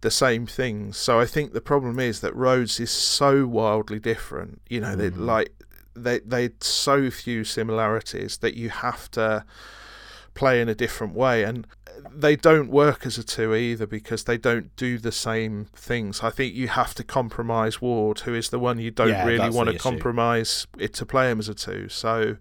[0.00, 0.96] the same things.
[0.96, 4.60] So I think the problem is that Rhodes is so wildly different.
[4.68, 5.24] You know, they Mhm.
[5.26, 5.52] like
[5.96, 9.44] they they so few similarities that you have to
[10.34, 11.66] play in a different way and
[12.12, 16.22] they don't work as a two either because they don't do the same things.
[16.24, 19.48] I think you have to compromise Ward, who is the one you don't Yeah, really
[19.50, 19.82] want to issue.
[19.90, 21.88] compromise it to play him as a two.
[21.88, 22.36] So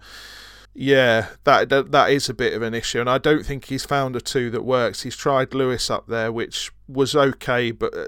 [0.73, 3.85] yeah, that, that that is a bit of an issue, and I don't think he's
[3.85, 5.03] found a two that works.
[5.03, 8.05] He's tried Lewis up there, which was okay, but uh,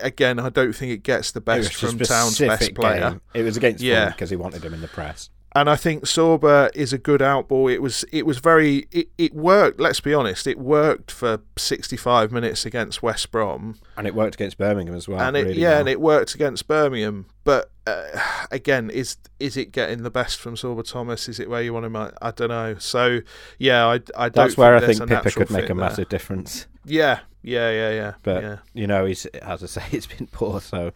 [0.00, 3.10] again, I don't think it gets the best from Town's best player.
[3.10, 3.20] game.
[3.34, 3.94] It was against Yeah.
[3.94, 5.30] yeah because he wanted him in the press.
[5.54, 7.72] And I think Sorba is a good outball.
[7.72, 9.80] It was it was very it, it worked.
[9.80, 14.34] Let's be honest, it worked for sixty five minutes against West Brom, And it worked
[14.34, 15.20] against Birmingham as well.
[15.20, 15.80] and it really yeah, well.
[15.80, 17.26] and it worked against Birmingham.
[17.44, 18.20] But uh,
[18.50, 21.28] again, is is it getting the best from Sorba Thomas?
[21.28, 21.96] Is it where you want him?
[21.96, 22.76] I, I don't know.
[22.78, 23.20] So
[23.58, 24.34] yeah, I I don't.
[24.34, 25.76] That's where I think Pipa could make a there.
[25.76, 26.66] massive difference.
[26.84, 28.14] Yeah, yeah, yeah, yeah.
[28.22, 28.56] But yeah.
[28.74, 30.60] you know, he's as I say, it's been poor.
[30.60, 30.92] So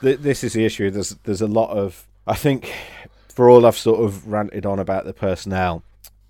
[0.00, 0.90] th- this is the issue.
[0.90, 2.72] There's there's a lot of I think
[3.28, 5.82] for all I've sort of ranted on about the personnel,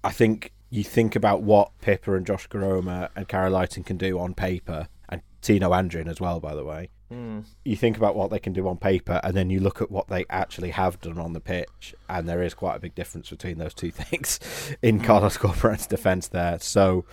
[0.02, 4.18] I think you think about what Pipa and Josh Koroma and Carel Eiting can do
[4.18, 6.90] on paper, and Tino Anjorin as well, by the way.
[7.12, 7.44] Mm.
[7.64, 10.08] You think about what they can do on paper, and then you look at what
[10.08, 13.58] they actually have done on the pitch, and there is quite a big difference between
[13.58, 14.40] those two things
[14.82, 16.58] in Carlos Corberan's defence there.
[16.60, 17.04] So,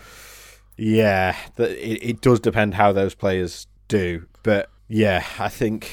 [0.77, 5.91] yeah, the, it, it does depend how those players do, but yeah, I think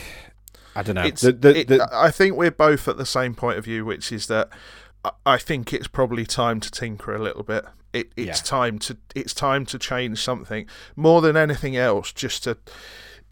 [0.74, 1.11] I don't know.
[1.11, 4.26] The- the- it- I think we're both at the same point of view, which is
[4.28, 4.48] that
[5.05, 7.64] I- I think it's probably time to tinker a little bit.
[7.92, 8.44] It, it's Yeah.
[8.44, 12.12] time to it's time to change something more than anything else.
[12.12, 12.57] Just to,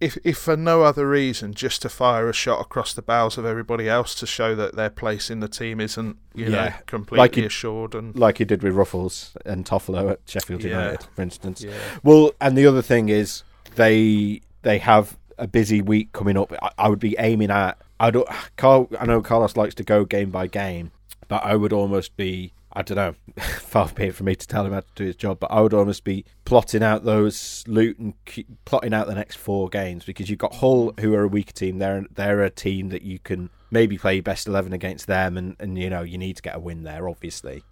[0.01, 3.45] if if for no other reason, just to fire a shot across the bows of
[3.45, 7.39] everybody else to show that their place in the team isn't you know completely Like
[7.39, 10.71] it- assured and like he did with Ruffels and Toffolo at Sheffield Yeah.
[10.71, 11.63] United, for instance.
[11.63, 11.73] yeah.
[12.05, 13.43] Well, and the other thing is
[13.75, 16.53] they they have a busy week coming up.
[16.63, 17.79] I, I would be aiming at.
[18.01, 18.29] I don't.
[18.57, 20.91] Carl, I know Carlos likes to go game by game,
[21.29, 22.53] but I would almost be.
[22.79, 23.15] I don't know.
[23.43, 25.61] Far be it for me to tell him how to do his job, but I
[25.61, 28.15] would almost be plotting out those Luton,
[28.67, 31.79] plotting out the next four games because you've got Hull, who are a weaker team.
[31.79, 35.77] They're they're a team that you can maybe play best eleven against them, and and
[35.77, 37.65] you know you need to get a win there, obviously.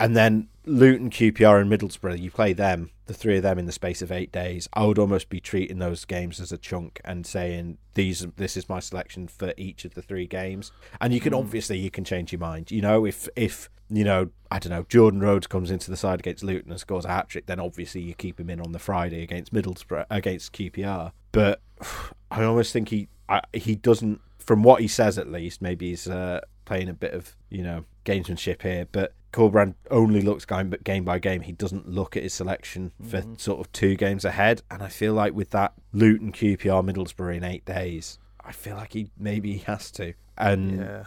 [0.00, 3.72] And then Luton, QPR, and Middlesbrough, you play them, the three of them, in the
[3.72, 4.68] space of eight days.
[4.72, 8.68] I would almost be treating those games as a chunk and saying these, this is
[8.68, 10.70] my selection for each of the three games.
[11.00, 11.38] And you can hmm.
[11.38, 12.70] obviously you can change your mind.
[12.70, 16.20] You know, if if you know, I don't know, Jordan Rhodes comes into the side
[16.20, 18.78] against Luton and scores a hat trick, then obviously you keep him in on the
[18.78, 21.12] Friday against Middlesbrough against QPR.
[21.32, 21.60] But
[22.30, 26.06] I almost think he I, he doesn't, from what he says at least, maybe he's
[26.08, 29.12] uh, playing a bit of you know gamesmanship here, but.
[29.32, 31.42] Corberán only looks game, game by game.
[31.42, 34.62] He doesn't look at his selection for sort of two games ahead.
[34.70, 38.94] And I feel like with that Luton, QPR, Middlesbrough in eight days, I feel like
[38.94, 40.14] he maybe he has to.
[40.38, 41.04] And Yeah.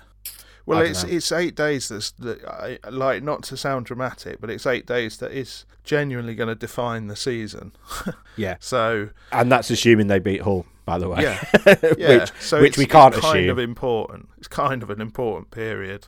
[0.69, 1.09] Well, it's know.
[1.09, 1.89] it's eight days.
[1.89, 6.35] That's that I, like not to sound dramatic, but it's eight days that is genuinely
[6.35, 7.71] going to define the season.
[8.37, 11.23] yeah, So and that's assuming they beat Hull, by the way.
[11.23, 11.43] yeah,
[11.97, 12.19] yeah.
[12.19, 13.49] which so which it's, we can't it's kind assume.
[13.49, 14.29] of important.
[14.39, 16.07] It's kind of an important period.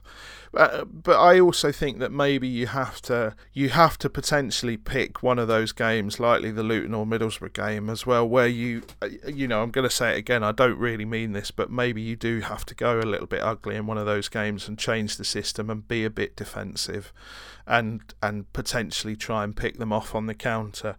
[0.53, 5.21] Uh, but I also think that maybe you have to you have to potentially pick
[5.21, 9.09] one of those games, likely the Luton or Middlesbrough game as well, where you uh,
[9.27, 10.43] you know I'm going to say it again.
[10.43, 13.41] I don't really mean this, but maybe you do have to go a little bit
[13.41, 17.11] ugly in one of those games and change the system and be a bit defensive,
[17.67, 20.95] and and potentially try and pick them off on the counter,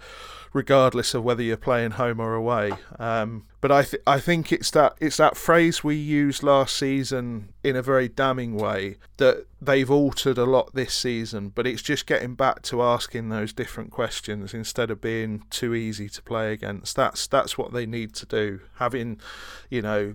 [0.52, 2.72] regardless of whether you're playing home or away.
[2.98, 7.21] Um, but I th- I think it's that it's that phrase we used last season
[7.62, 12.04] in a very damning way that they've altered a lot this season, but it's just
[12.06, 16.96] getting back to asking those different questions instead of being too easy to play against.
[16.96, 18.60] That's that's what they need to do.
[18.78, 19.20] Having,
[19.70, 20.14] you know,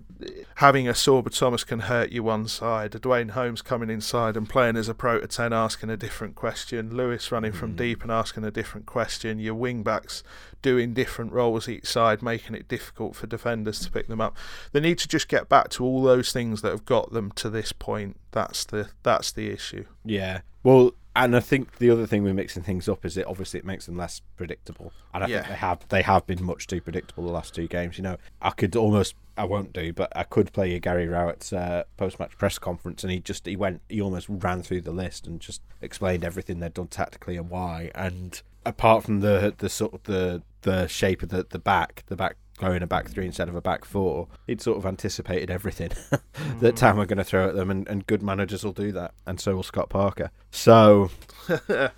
[0.56, 4.48] having a Sorba Thomas can hurt you one side, a Duane Holmes coming inside and
[4.48, 7.76] playing as a pro to ten asking a different question, Lewis running from mm.
[7.76, 10.22] deep and asking a different question, your wing backs
[10.60, 14.36] doing different roles each side, making it difficult for defenders to pick them up.
[14.72, 17.48] They need to just get back to all those things that have got them to
[17.48, 18.16] this point.
[18.32, 19.84] That's the that's the issue.
[20.04, 20.40] Yeah.
[20.62, 23.66] Well, and I think the other thing we're mixing things up is it obviously it
[23.66, 24.92] makes them less predictable.
[25.12, 25.38] And I yeah.
[25.38, 27.98] think they have they have been much too predictable the last two games.
[27.98, 31.52] You know, I could almost I won't do, but I could play a Gary Rowett's
[31.52, 34.92] uh, post match press conference, and he just he went he almost ran through the
[34.92, 37.90] list and just explained everything they'd done tactically and why.
[37.94, 42.16] And apart from the the sort of the the shape of the the back, the
[42.16, 45.90] back going a back three instead of a back four, he'd sort of anticipated everything
[46.60, 49.14] that Tam were going to throw at them, and, and good managers will do that,
[49.26, 50.30] and so will Scott Parker.
[50.50, 51.10] So,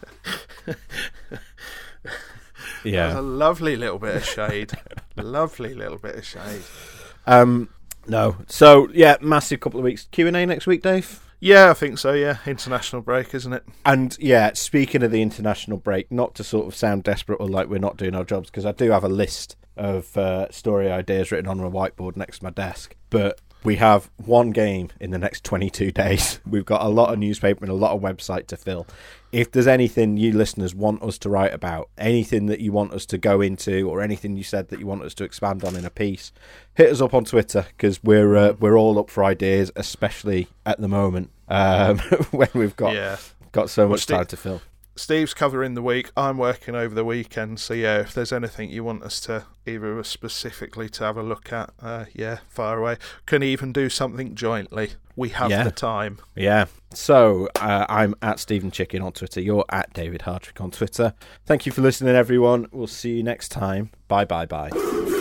[2.85, 4.73] yeah, a lovely little bit of shade,
[5.17, 6.63] lovely little bit of shade.
[7.27, 7.69] Um,
[8.07, 10.09] no, so yeah, massive couple of weeks.
[10.11, 11.21] Q and A next week, Dave.
[11.43, 12.13] Yeah, I think so.
[12.13, 13.65] Yeah, international break, isn't it?
[13.87, 17.69] And yeah, speaking of the international break, not to sort of sound desperate or like
[17.69, 21.33] we're not doing our jobs, because I do have a list of uh, story ideas
[21.33, 22.95] written on a whiteboard next to my desk.
[23.09, 26.41] But we have one game in the next 22 days.
[26.47, 28.87] We've got a lot of newspaper and a lot of website to fill.
[29.33, 33.07] If there's anything you listeners want us to write about, anything that you want us
[33.07, 35.85] to go into, or anything you said that you want us to expand on in
[35.85, 36.33] a piece,
[36.75, 40.81] hit us up on Twitter because we're uh, we're all up for ideas, especially at
[40.81, 41.99] the moment um,
[42.31, 43.17] when we've got yeah.
[43.53, 44.61] got so much time to fill.
[44.97, 46.11] Steve's covering the week.
[46.17, 47.61] I'm working over the weekend.
[47.61, 51.53] So yeah, if there's anything you want us to either specifically to have a look
[51.53, 52.97] at, uh, yeah, far away.
[53.27, 54.93] Can even do something jointly.
[55.17, 55.65] We have yeah.
[55.65, 56.19] the time.
[56.35, 56.67] Yeah.
[56.93, 59.41] So uh, I'm at Steven Chicken on Twitter.
[59.41, 61.15] You're at David Hartrick on Twitter.
[61.47, 62.67] Thank you for listening, everyone.
[62.73, 63.91] We'll see you next time.
[64.09, 65.17] Bye bye bye.